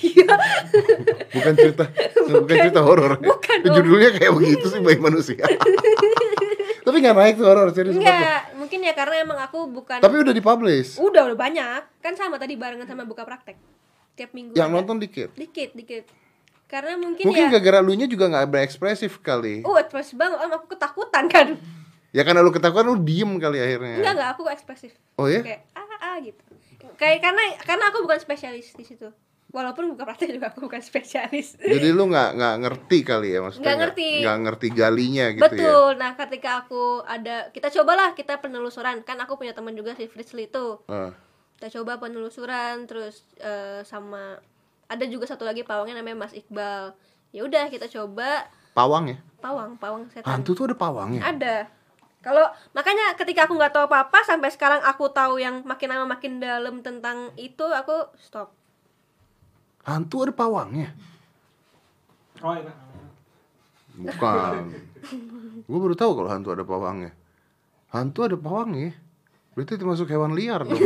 [1.35, 1.85] Bukan cerita
[2.27, 3.77] Bukan cerita horor Bukan, Ya, Om.
[3.77, 5.37] Judulnya kayak begitu sih bayi manusia
[6.91, 8.03] Tapi gak naik tuh horor serius apa?
[8.03, 12.03] Enggak, mungkin ya karena emang aku bukan Tapi udah dipublish Udah, udah banyak.
[12.03, 13.55] Kan sama tadi barengan sama buka praktek.
[14.19, 14.59] Tiap minggu.
[14.59, 14.75] Yang ada.
[14.75, 16.05] nonton dikit dikit, dikit.
[16.67, 20.39] Karena mungkin, Mungkin ya gara-gara lu nya juga gak berekspresif kali Oh, ekspresif banget.
[20.43, 21.49] Om, aku ketakutan kan.
[22.11, 24.91] Ya karena lu ketakutan lu diem kali akhirnya Enggak, enggak, aku ekspresif.
[25.15, 25.47] Oh ya?
[25.47, 26.43] Kayak ah, ah gitu.
[26.99, 29.15] Kayak karena karena aku bukan spesialis di situ.
[29.51, 31.59] Walaupun buka praktek juga aku bukan spesialis.
[31.59, 34.11] Jadi lu gak, nggak ngerti kali ya maksudnya Nggak ngerti.
[34.23, 35.89] Gak ngerti galinya gitu ya Betul.
[35.99, 39.03] Nah, ketika aku ada kita cobalah kita penelusuran.
[39.03, 40.79] Kan aku punya teman juga si Fritzli itu.
[40.87, 41.11] Ah.
[41.59, 44.39] Kita coba penelusuran terus eh, sama
[44.87, 46.95] ada juga satu lagi pawangnya namanya Mas Iqbal.
[47.35, 49.19] Ya udah kita coba Pawang ya?
[49.41, 50.31] pawang, pawang setan.
[50.31, 51.23] Hantu tuh ada pawangnya?
[51.25, 51.57] Ada.
[52.21, 52.45] Kalau
[52.77, 56.85] makanya ketika aku nggak tahu apa-apa sampai sekarang aku tahu yang makin lama makin dalam
[56.85, 58.53] tentang itu aku stop.
[59.85, 60.93] Hantu ada pawangnya?
[62.41, 62.73] oh iya
[64.01, 64.73] Bukan.
[65.69, 67.13] Gue baru tahu kalau hantu ada pawangnya.
[67.93, 68.97] Hantu ada pawangnya?
[69.53, 70.79] Berarti termasuk hewan liar dong.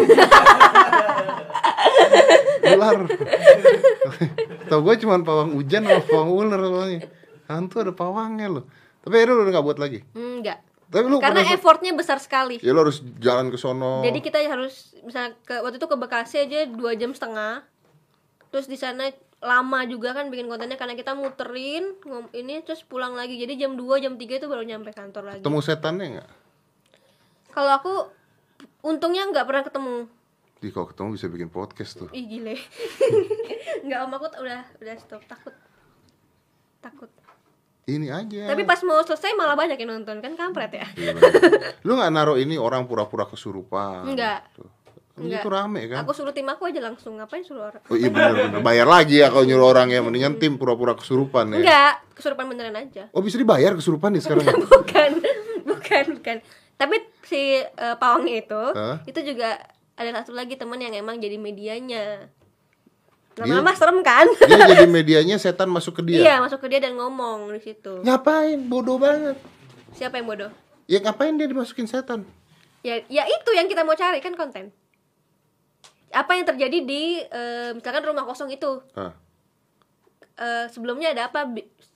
[2.74, 3.06] Ular.
[4.66, 7.00] Tau gue cuma pawang hujan sama pawang ular soalnya.
[7.46, 8.64] Hantu ada pawangnya loh.
[9.04, 10.00] Tapi akhirnya lu udah gak buat lagi?
[10.16, 10.58] Enggak.
[10.88, 12.56] Tapi lu Karena effortnya besar sekali.
[12.64, 14.00] Ya lu harus jalan ke sono.
[14.00, 17.62] Jadi kita harus misalnya ke waktu itu ke Bekasi aja dua jam setengah.
[18.54, 19.10] Terus di sana
[19.42, 23.34] lama juga kan bikin kontennya karena kita muterin ngom- ini terus pulang lagi.
[23.34, 25.42] Jadi jam 2 jam 3 itu baru nyampe kantor lagi.
[25.42, 26.30] Ketemu setannya gak?
[27.50, 27.92] Kalau aku
[28.86, 29.96] untungnya nggak pernah ketemu.
[30.62, 32.54] Di kalau ketemu bisa bikin podcast tuh Ih gile.
[33.84, 35.52] Nggak om aku udah udah stop takut.
[36.78, 37.10] Takut.
[37.84, 40.86] Ini aja Tapi pas mau selesai malah banyak yang nonton kan kampret ya.
[40.94, 41.18] Iya.
[41.82, 44.46] Lu gak naruh ini orang pura-pura kesurupan Enggak.
[44.54, 44.64] gitu.
[45.14, 45.46] Enggak.
[45.46, 47.78] Itu rame kan Aku suruh tim aku aja langsung ngapain suruh orang?
[47.86, 51.54] Oh iya bener bener Bayar lagi ya kalau nyuruh orang ya Mendingan tim pura-pura kesurupan
[51.54, 53.06] ya Enggak, kesurupan beneran aja.
[53.14, 55.10] Oh bisa dibayar kesurupan nih sekarang bukan,
[55.70, 56.36] bukan, bukan.
[56.74, 58.98] Tapi si eh, pawangnya itu, Hah?
[59.06, 59.62] itu juga
[59.94, 62.26] ada satu lagi teman yang emang jadi medianya.
[63.38, 64.26] Lama-lama serem kan?
[64.46, 68.02] Dia jadi medianya setan masuk ke dia Iya, masuk ke dia dan ngomong di situ.
[68.02, 68.58] Ngapain?
[68.66, 69.38] Bodoh banget
[69.94, 70.50] Siapa yang bodoh?
[70.90, 72.26] Ya ngapain dia dimasukin setan?
[72.82, 74.74] Ya, ya itu yang kita mau cari kan konten.
[76.14, 78.78] Apa yang terjadi di eh, misalkan rumah kosong itu?
[78.94, 79.12] Ah,
[80.34, 81.46] Eh, sebelumnya ada apa?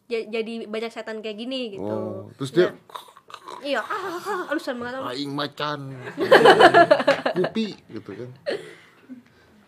[0.06, 4.78] Jadi banyak setan kayak gini gitu Oh, terus dia Nah, iya ah, ah, ah, alusan
[4.78, 5.90] banget aing macan.
[7.36, 8.30] Kupi gitu kan.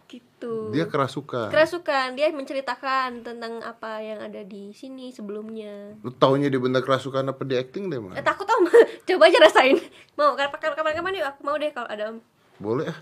[0.07, 1.51] gitu Dia kerasukan.
[1.51, 7.27] kerasukan dia menceritakan tentang apa yang ada di sini sebelumnya Lu taunya dia benda kerasukan
[7.27, 8.19] apa di acting deh, eh, mah?
[8.21, 8.65] takut om
[9.07, 9.77] coba aja rasain
[10.15, 12.19] mau kapan kapan kapan yuk aku mau deh kalau ada om
[12.61, 12.99] Boleh ah.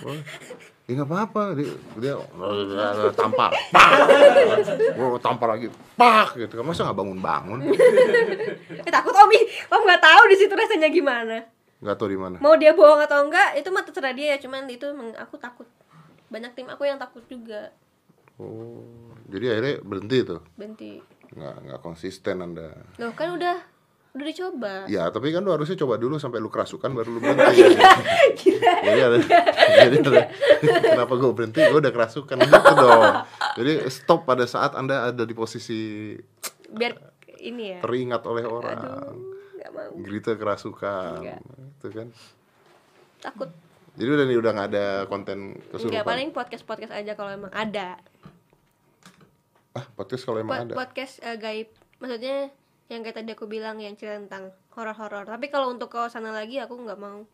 [0.00, 0.22] Boleh.
[0.82, 2.14] Ya nggak apa-apa, dia dia
[3.12, 3.50] tampar.
[3.70, 3.90] Pak.
[4.96, 5.70] Oh, tampar lagi.
[5.94, 6.64] Pak gitu kan.
[6.64, 7.58] Masa nggak bangun-bangun?
[8.86, 11.38] eh takut om ih om nggak tahu di situ rasanya gimana
[11.78, 12.36] Nggak tahu di mana.
[12.38, 14.86] mau dia bohong atau enggak itu mah terserah dia ya cuman itu
[15.18, 15.66] aku takut
[16.28, 17.74] banyak tim aku yang takut juga
[18.36, 18.82] Oh,
[19.26, 20.40] jadi akhirnya berhenti tuh.
[20.54, 20.98] berhenti
[21.32, 22.70] Nggak nggak konsisten Anda.
[22.96, 23.56] loh kan udah
[24.12, 27.64] udah dicoba Ya, tapi kan lu harusnya coba dulu sampai lu kerasukan baru lu berhenti.
[28.84, 29.16] jadi ada,
[29.80, 30.22] jadi ada,
[30.84, 31.60] kenapa gue berhenti?
[31.62, 33.12] Gue udah kerasukan gitu dong.
[33.56, 36.12] Jadi stop pada saat anda ada di posisi
[36.68, 36.92] biar
[37.40, 39.16] ini ya teringat oleh orang.
[39.64, 41.40] mau Gitu kerasukan, Enggak.
[41.72, 42.08] itu kan.
[43.18, 43.48] takut
[43.92, 46.02] Jadi udah nih udah nggak ada konten kesurupan.
[46.02, 47.96] paling podcast podcast aja kalau emang ada
[49.72, 50.74] Ah, podcast kalau emang Pod- ada.
[50.76, 52.52] podcast eh, gaib maksudnya
[52.92, 56.58] yang kayak tadi aku bilang yang cerita tentang horor-horor tapi kalau untuk ke sana lagi
[56.58, 57.24] aku nggak mau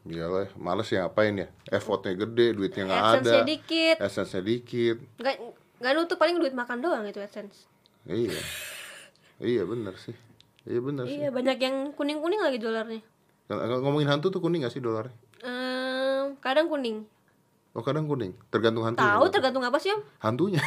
[0.00, 1.48] Iyalah, males ya ngapain ya?
[1.66, 3.12] Effortnya gede, duitnya nggak ada.
[3.18, 4.96] adsense dikit Essence-nya dikit.
[5.14, 5.34] nggak
[5.78, 7.68] nggak nutup paling duit makan doang itu adsense
[8.02, 8.32] Iya.
[9.38, 10.16] Iya bener sih.
[10.64, 11.12] Iya bener sih.
[11.14, 13.04] iya banyak yang kuning kuning lagi dolarnya
[13.46, 15.12] Ng- ng- Ngomongin hantu tuh kuning gak sih dolarnya?
[15.40, 17.04] Ehm, kadang kuning
[17.76, 18.98] Oh kadang kuning, tergantung hantu.
[18.98, 20.58] tahu tergantung apa sih om Hantunya.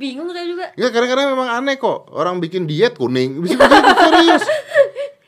[0.00, 2.10] bingung saya juga ya kadang-kadang memang aneh kok.
[2.10, 4.42] Orang bikin diet kuning, bisa serius.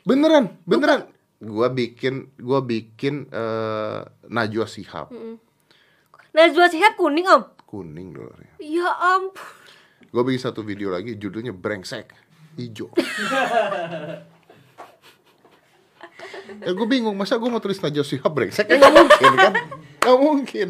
[0.03, 1.07] Beneran, beneran.
[1.37, 5.13] Gua bikin, gua bikin eh Najwa Shihab
[6.33, 8.57] Najwa Shihab kuning om kuning dolarnya.
[8.57, 9.45] ya ampun
[10.09, 12.11] Gua bikin satu video lagi, judulnya brengsek
[12.57, 12.89] hijau.
[16.57, 18.65] ya gue bingung, masa gue mau tulis Najwa Shihab brengsek?
[18.65, 19.53] Gak mungkin kan?
[19.99, 20.67] Gak mungkin.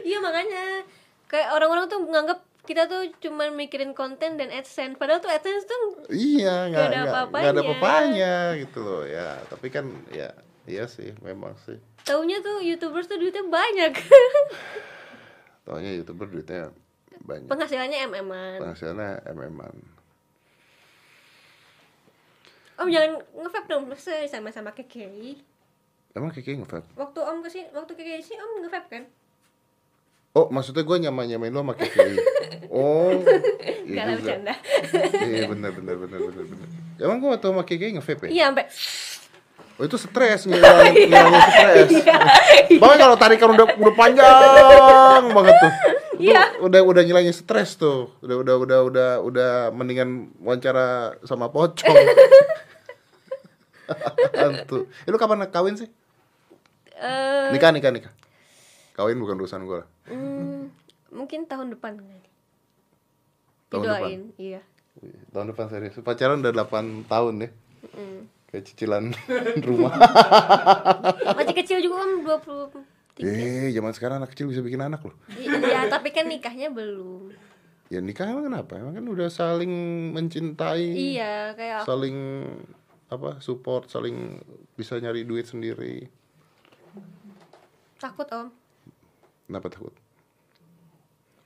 [0.00, 0.84] iya makanya
[1.26, 6.06] kayak orang-orang tuh menganggap kita tuh cuma mikirin konten dan adsense padahal tuh adsense tuh
[6.08, 7.42] Iya, nggak Nggak ada nggak- apa-apanya.
[7.42, 9.28] nggak ada papanya gitu loh ya.
[9.46, 10.28] Tapi kan ya
[10.64, 11.76] iya sih, memang sih.
[12.00, 13.92] taunya tuh youtubers tuh duitnya banyak
[15.62, 16.72] Taunya youtuber duitnya
[17.20, 17.46] banyak.
[17.46, 19.76] penghasilannya mm-an Penghasilannya mm-an.
[22.80, 25.36] Om jangan nge-vape dong masa sama-sama kekei
[26.10, 26.90] Emang Kiki nge-vape?
[26.92, 29.04] waktu om ke sini waktu kekei sih om nge-vape kan
[30.30, 31.98] Oh, maksudnya gue nyamain-nyamain lo sama Kiki.
[32.70, 34.14] Oh, Gak iya juga.
[34.14, 34.54] bercanda
[35.20, 36.68] Iya benar benar benar benar benar.
[36.96, 38.30] Emang gue waktu sama Kiki nge-vape ya?
[38.30, 38.66] iya sampai
[39.74, 41.90] Oh itu stres ngilangin, ngilangin stres.
[42.76, 45.72] Bahkan kalau tarikan udah udah panjang banget tuh.
[46.20, 46.42] Iya.
[46.60, 48.12] Udah udah ngilangin stres tuh.
[48.20, 51.90] Udah udah udah udah udah mendingan wawancara sama pocong.
[54.34, 54.86] Hantu.
[55.04, 55.88] Eh, lu kapan kawin sih?
[56.96, 58.12] eh Nikah nikah nikah.
[58.92, 59.88] Kawin bukan urusan gue lah.
[60.10, 60.68] hmm,
[61.14, 61.96] mungkin tahun depan
[63.70, 64.60] Tahun didoain iya
[64.98, 65.96] Wih, Tahun depan serius.
[66.02, 67.52] Pacaran udah 8 tahun deh.
[67.94, 68.20] Mm.
[68.50, 69.04] Kayak cicilan
[69.68, 69.94] rumah.
[71.38, 72.82] masih kecil juga om 20
[73.20, 75.14] eh, zaman sekarang anak kecil bisa bikin anak loh.
[75.38, 77.30] iya tapi kan nikahnya belum
[77.90, 78.78] Ya nikah emang kenapa?
[78.78, 79.70] Emang kan udah saling
[80.14, 80.94] mencintai.
[80.94, 82.16] iya kayak saling
[83.10, 84.38] apa support saling
[84.74, 86.06] bisa nyari duit sendiri.
[87.98, 88.48] Takut om.
[89.44, 89.92] Kenapa takut?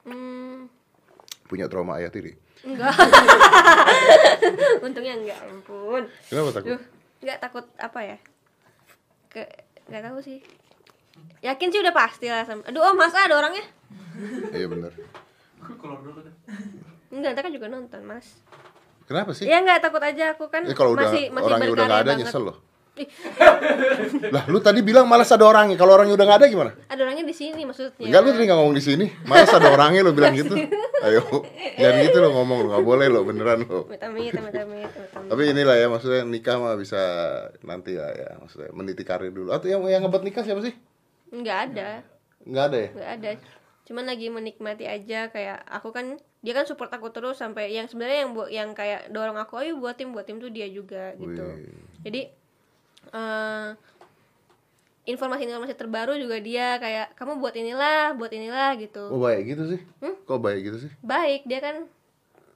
[0.04, 0.68] Hmm,
[1.48, 2.36] punya trauma ayah tiri?
[2.62, 2.92] Enggak.
[4.84, 6.04] Untungnya enggak ampun.
[6.28, 6.76] Kenapa takut?
[6.76, 6.82] Duh,
[7.24, 8.18] enggak takut apa ya?
[9.32, 9.48] Ke
[9.88, 10.40] enggak tahu sih.
[11.40, 13.64] Yakin sih udah pasti lah sama aduh om masa ada orangnya?
[14.50, 14.90] Iya benar
[15.78, 16.34] Keluar dulu deh.
[17.08, 18.42] enggak ntar kan juga nonton mas
[19.08, 19.44] kenapa sih?
[19.48, 20.34] Ya enggak takut aja.
[20.36, 22.26] Aku kan eh kalau udah masih masih orangnya udah nggak ada banget.
[22.26, 22.56] nyesel loh.
[24.34, 25.74] Lah lu tadi bilang malas ada orangnya.
[25.74, 26.70] Kalau orangnya udah nggak ada gimana?
[26.86, 28.06] Ada orangnya di sini maksudnya.
[28.06, 29.06] Enggak lu tadi nggak ngomong di sini.
[29.26, 30.54] Malas ada orangnya lu bilang gitu.
[31.04, 31.20] Ayo
[31.76, 33.84] jangan gitu lo ngomong lo nggak boleh lo beneran lo
[35.28, 37.00] tapi inilah ya maksudnya nikah mah bisa
[37.60, 38.30] nanti lah ya.
[38.40, 39.52] Maksudnya meniti karir dulu.
[39.52, 40.72] Atau yang yang ngebuat nikah siapa sih?
[41.34, 42.00] Enggak ada,
[42.46, 42.88] nggak ada ya?
[42.94, 43.30] Enggak ada.
[43.84, 48.24] Cuman lagi menikmati aja kayak aku kan dia kan support aku terus sampai yang sebenarnya
[48.24, 51.44] yang buat yang kayak dorong aku ayo buat tim buat tim tuh dia juga gitu.
[51.44, 51.68] Wih.
[52.04, 52.20] Jadi
[53.12, 53.68] eh
[55.04, 59.12] informasi-informasi terbaru juga dia kayak kamu buat inilah, buat inilah gitu.
[59.12, 59.80] Oh baik gitu sih?
[60.00, 60.16] Hmm?
[60.24, 60.90] Kok baik gitu sih?
[61.04, 61.84] Baik, dia kan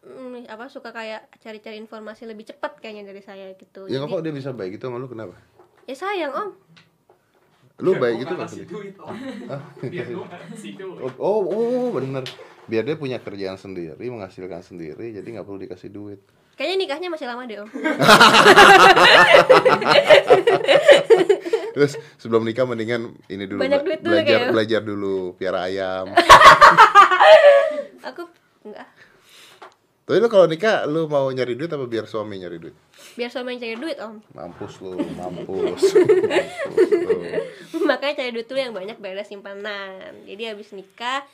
[0.00, 3.84] mm, apa suka kayak cari-cari informasi lebih cepat kayaknya dari saya gitu.
[3.84, 5.36] Ya Jadi- kok dia bisa baik gitu sama lu kenapa?
[5.88, 6.48] ya sayang om
[7.78, 8.42] Lu baik gitu kan?
[8.44, 9.14] kasih duit om
[9.46, 9.62] Hah?
[9.80, 12.26] biar gua nggak kasih duit Oh, oh, bener.
[12.66, 16.20] Biar dia punya kerjaan sendiri, menghasilkan sendiri, jadi nggak perlu dikasih duit.
[16.52, 17.68] Kayaknya nikahnya masih lama deh om.
[21.70, 24.52] Terus sebelum nikah mendingan ini dulu Banyak duit dulu belajar kayaknya.
[24.52, 26.06] belajar dulu piara ayam.
[28.10, 28.26] Aku
[28.66, 28.88] enggak.
[30.08, 32.72] Tapi lu kalau nikah lu mau nyari duit apa biar suami nyari duit?
[33.12, 34.16] Biar suami yang cari duit om.
[34.32, 35.84] Mampus lu, mampus.
[36.32, 36.90] mampus
[37.76, 37.84] lu.
[37.84, 40.24] Makanya cari duit dulu yang banyak biar ada simpanan.
[40.24, 41.28] Jadi habis nikah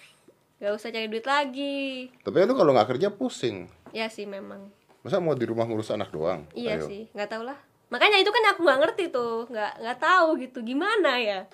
[0.58, 2.10] gak usah cari duit lagi.
[2.26, 3.70] Tapi lu kalau nggak kerja pusing.
[3.94, 4.66] Ya sih memang.
[5.06, 6.42] Masa mau di rumah ngurus anak doang?
[6.58, 6.90] Iya Ayo.
[6.90, 7.58] sih, nggak tahu lah.
[7.94, 11.46] Makanya itu kan aku nggak ngerti tuh, nggak nggak tahu gitu gimana ya.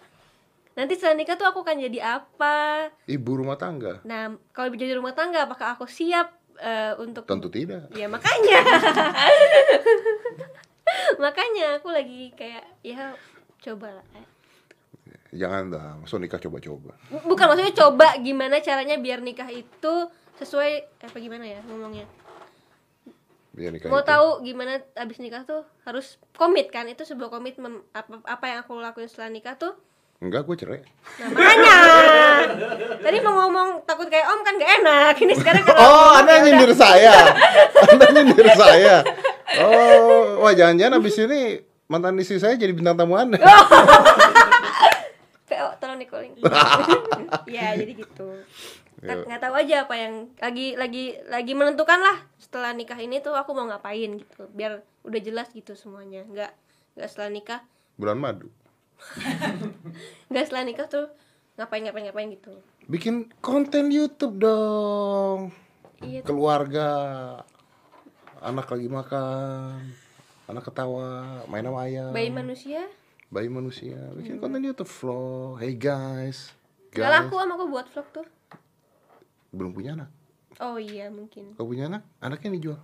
[0.72, 2.88] Nanti setelah nikah tuh aku akan jadi apa?
[3.04, 4.00] Ibu rumah tangga.
[4.08, 7.24] Nah, kalau jadi rumah tangga, apakah aku siap eh, untuk?
[7.24, 7.88] Tentu tidak.
[7.96, 8.60] Ya makanya,
[11.24, 13.16] makanya aku lagi kayak ya
[13.64, 14.06] coba lah.
[15.30, 16.98] Jangan dah, masuk nikah coba-coba.
[17.22, 19.94] Bukan maksudnya coba gimana caranya biar nikah itu
[20.42, 22.06] sesuai apa gimana ya ngomongnya.
[23.54, 24.10] Biar nikah Mau itu.
[24.10, 26.90] tahu gimana abis nikah tuh harus komit kan?
[26.90, 29.78] Itu sebuah komitmen apa apa yang aku lakuin setelah nikah tuh
[30.20, 30.80] Enggak, gue cerai.
[31.18, 31.76] Makanya
[33.00, 36.38] Tadi mau ngomong takut kayak om kan gak enak Ini sekarang kalau Oh, Anda ya
[36.44, 37.14] nyindir saya.
[37.88, 38.94] Anda nyindir saya.
[39.58, 41.40] Oh, wah jangan-jangan abis ini
[41.86, 43.36] mantan istri saya jadi bintang tamu Anda.
[45.48, 46.32] PO tolong di calling
[47.50, 48.28] Ya jadi gitu.
[49.00, 53.32] Nggak- nggak tahu aja apa yang lagi lagi lagi menentukan lah setelah nikah ini tuh
[53.32, 56.50] aku mau ngapain gitu biar udah jelas gitu semuanya nggak
[56.94, 57.60] nggak setelah nikah
[57.96, 58.48] Bulan madu.
[60.30, 61.06] nggak setelah nikah tuh
[61.56, 62.52] ngapain ngapain ngapain gitu
[62.84, 65.54] Bikin konten YouTube dong.
[66.00, 66.34] iya tuh.
[66.34, 66.88] Keluarga.
[68.40, 69.94] Anak lagi makan.
[70.44, 71.06] Anak ketawa,
[71.46, 72.10] main sama ayam.
[72.10, 72.82] bayi manusia
[73.28, 73.94] Bayi manusia.
[74.12, 75.62] Bikin konten YouTube vlog.
[75.62, 76.50] Hey guys.
[76.90, 78.26] nggak laku om aku buat vlog tuh
[79.50, 80.10] Belum punya anak.
[80.58, 82.02] oh iya mungkin Kau punya anak?
[82.18, 82.80] Anaknya dijual.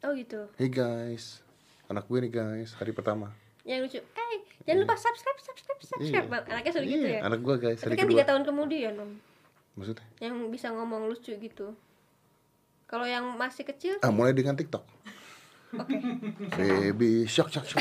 [0.00, 1.44] oh gitu Hey guys.
[1.84, 3.28] Anak gue nih guys, hari pertama.
[3.62, 4.31] yang lucu eh
[4.62, 6.40] jangan lupa subscribe subscribe subscribe Iya.
[6.48, 9.10] anaknya sudah gitu Iya, ya anak gue guys, tapi kan tiga tahun kemudian om
[9.72, 10.04] Maksudnya?
[10.20, 11.74] yang bisa ngomong lucu gitu
[12.84, 14.84] kalau yang masih kecil Ah, mulai dengan TikTok.
[15.72, 15.96] oke
[16.54, 17.80] Baby shock shock shock.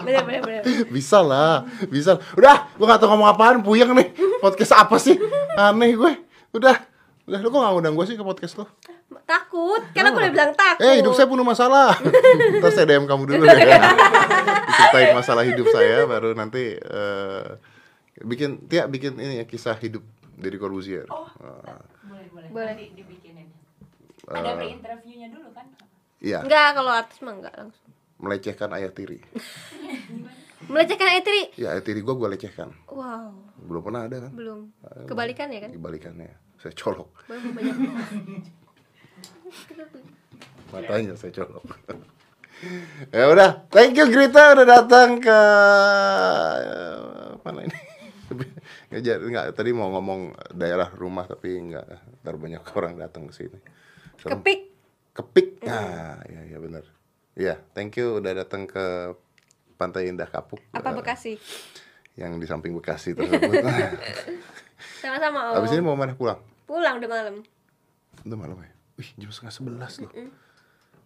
[0.00, 2.16] bener bener bener bisa lah, bisa.
[2.32, 4.08] Udah, gue gak tau ngomong apaan, puyeng nih.
[4.38, 5.16] Podcast apa sih?
[5.54, 6.12] Aneh gue.
[6.50, 6.76] Udah.
[7.24, 8.64] Udah, lu kok gak ngundang gue sih ke podcast lu?
[9.24, 11.96] Takut kan aku udah bilang takut Eh, hidup saya penuh masalah.
[12.60, 13.56] Ntar saya DM kamu dulu ya.
[14.68, 17.46] Ceritain masalah hidup saya, baru nanti eh,
[18.20, 20.04] bikin, Tia bikin ini ya, kisah hidup
[20.34, 21.08] dari Corbuzier.
[21.08, 22.48] Oh, Ah, boleh boleh.
[22.50, 22.66] Boleh.
[22.70, 23.48] Nanti dibikinin.
[24.24, 24.54] Ada Eh.
[24.54, 25.66] pre-interviewnya dulu kan?
[26.18, 27.88] Iya, enggak kalau artis mah enggak langsung
[28.18, 29.22] melecehkan ayah tiri.
[30.68, 32.74] melecehkan Etri Ya, ayah tiri gue gue lecehkan.
[32.84, 34.32] wow Belum pernah ada kan?
[34.34, 34.58] belum
[35.06, 37.08] kebalikan ya kan Dibalikannya, saya colok.
[37.24, 37.54] Banyak
[40.68, 41.64] Matanya saya colok.
[43.14, 45.40] ya udah, thank you Grita udah datang ke
[47.40, 47.78] mana ini?
[48.88, 51.86] Nggak jadi nggak tadi mau ngomong daerah rumah tapi nggak
[52.24, 53.58] ntar banyak orang datang ke sini.
[54.16, 54.40] Serem.
[54.40, 54.60] kepik
[55.12, 55.48] Kepik.
[55.66, 56.84] Nah, ya ya benar.
[57.34, 59.12] Iya, thank you udah datang ke
[59.74, 60.58] Pantai Indah Kapuk.
[60.70, 61.38] apa Bekasi
[62.18, 63.62] Yang di samping Bekasi tersebut.
[65.02, 66.38] sama-sama om Habis ini mau mana pulang?
[66.66, 67.34] pulang udah malam
[68.26, 68.70] Udah malam ya?
[68.98, 70.10] Wih, jam setengah sebelas loh.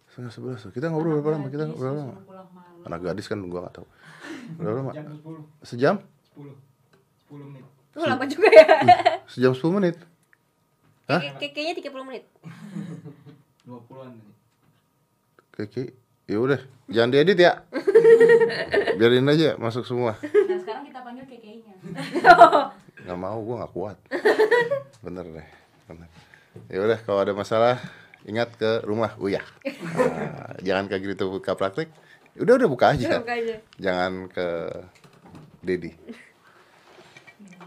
[0.09, 0.73] Setengah sebelas loh.
[0.73, 1.47] Kita ngobrol berapa lama?
[1.47, 2.13] Kita ngobrol berapa lama?
[2.23, 2.83] Pulang malam.
[2.83, 3.87] Anak gadis kan gua gak tahu.
[4.59, 4.91] Berapa lama?
[4.91, 5.95] jam 10 Sejam?
[6.35, 6.51] 10
[7.29, 8.65] 10 menit Tuh lama juga ya
[9.23, 9.95] Sejam 10 menit.
[11.05, 11.21] Hah?
[11.21, 12.23] Kayak- kayaknya 30 menit
[13.63, 14.31] 20-an tadi
[15.53, 15.85] Kiki,
[16.25, 16.57] ya udah,
[16.89, 17.61] jangan diedit ya.
[18.97, 20.17] Biarin aja masuk semua.
[20.17, 21.77] Nah, sekarang kita panggil kekeinya.
[22.99, 23.97] Nggak mau, gua nggak kuat.
[25.05, 25.47] Bener deh,
[25.85, 26.09] bener.
[26.69, 27.81] Ya udah, kalau ada masalah
[28.23, 29.41] ingat ke rumah Uya.
[29.65, 31.89] Nah, jangan ke gitu buka praktik.
[32.37, 33.19] Udah udah buka aja.
[33.21, 33.55] Buka aja.
[33.77, 34.47] Jangan ke
[35.61, 35.91] Dedi.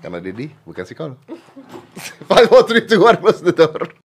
[0.03, 1.19] Karena Dedi bukan psikolog.
[2.31, 4.06] Five, four, three, two, one, close the door.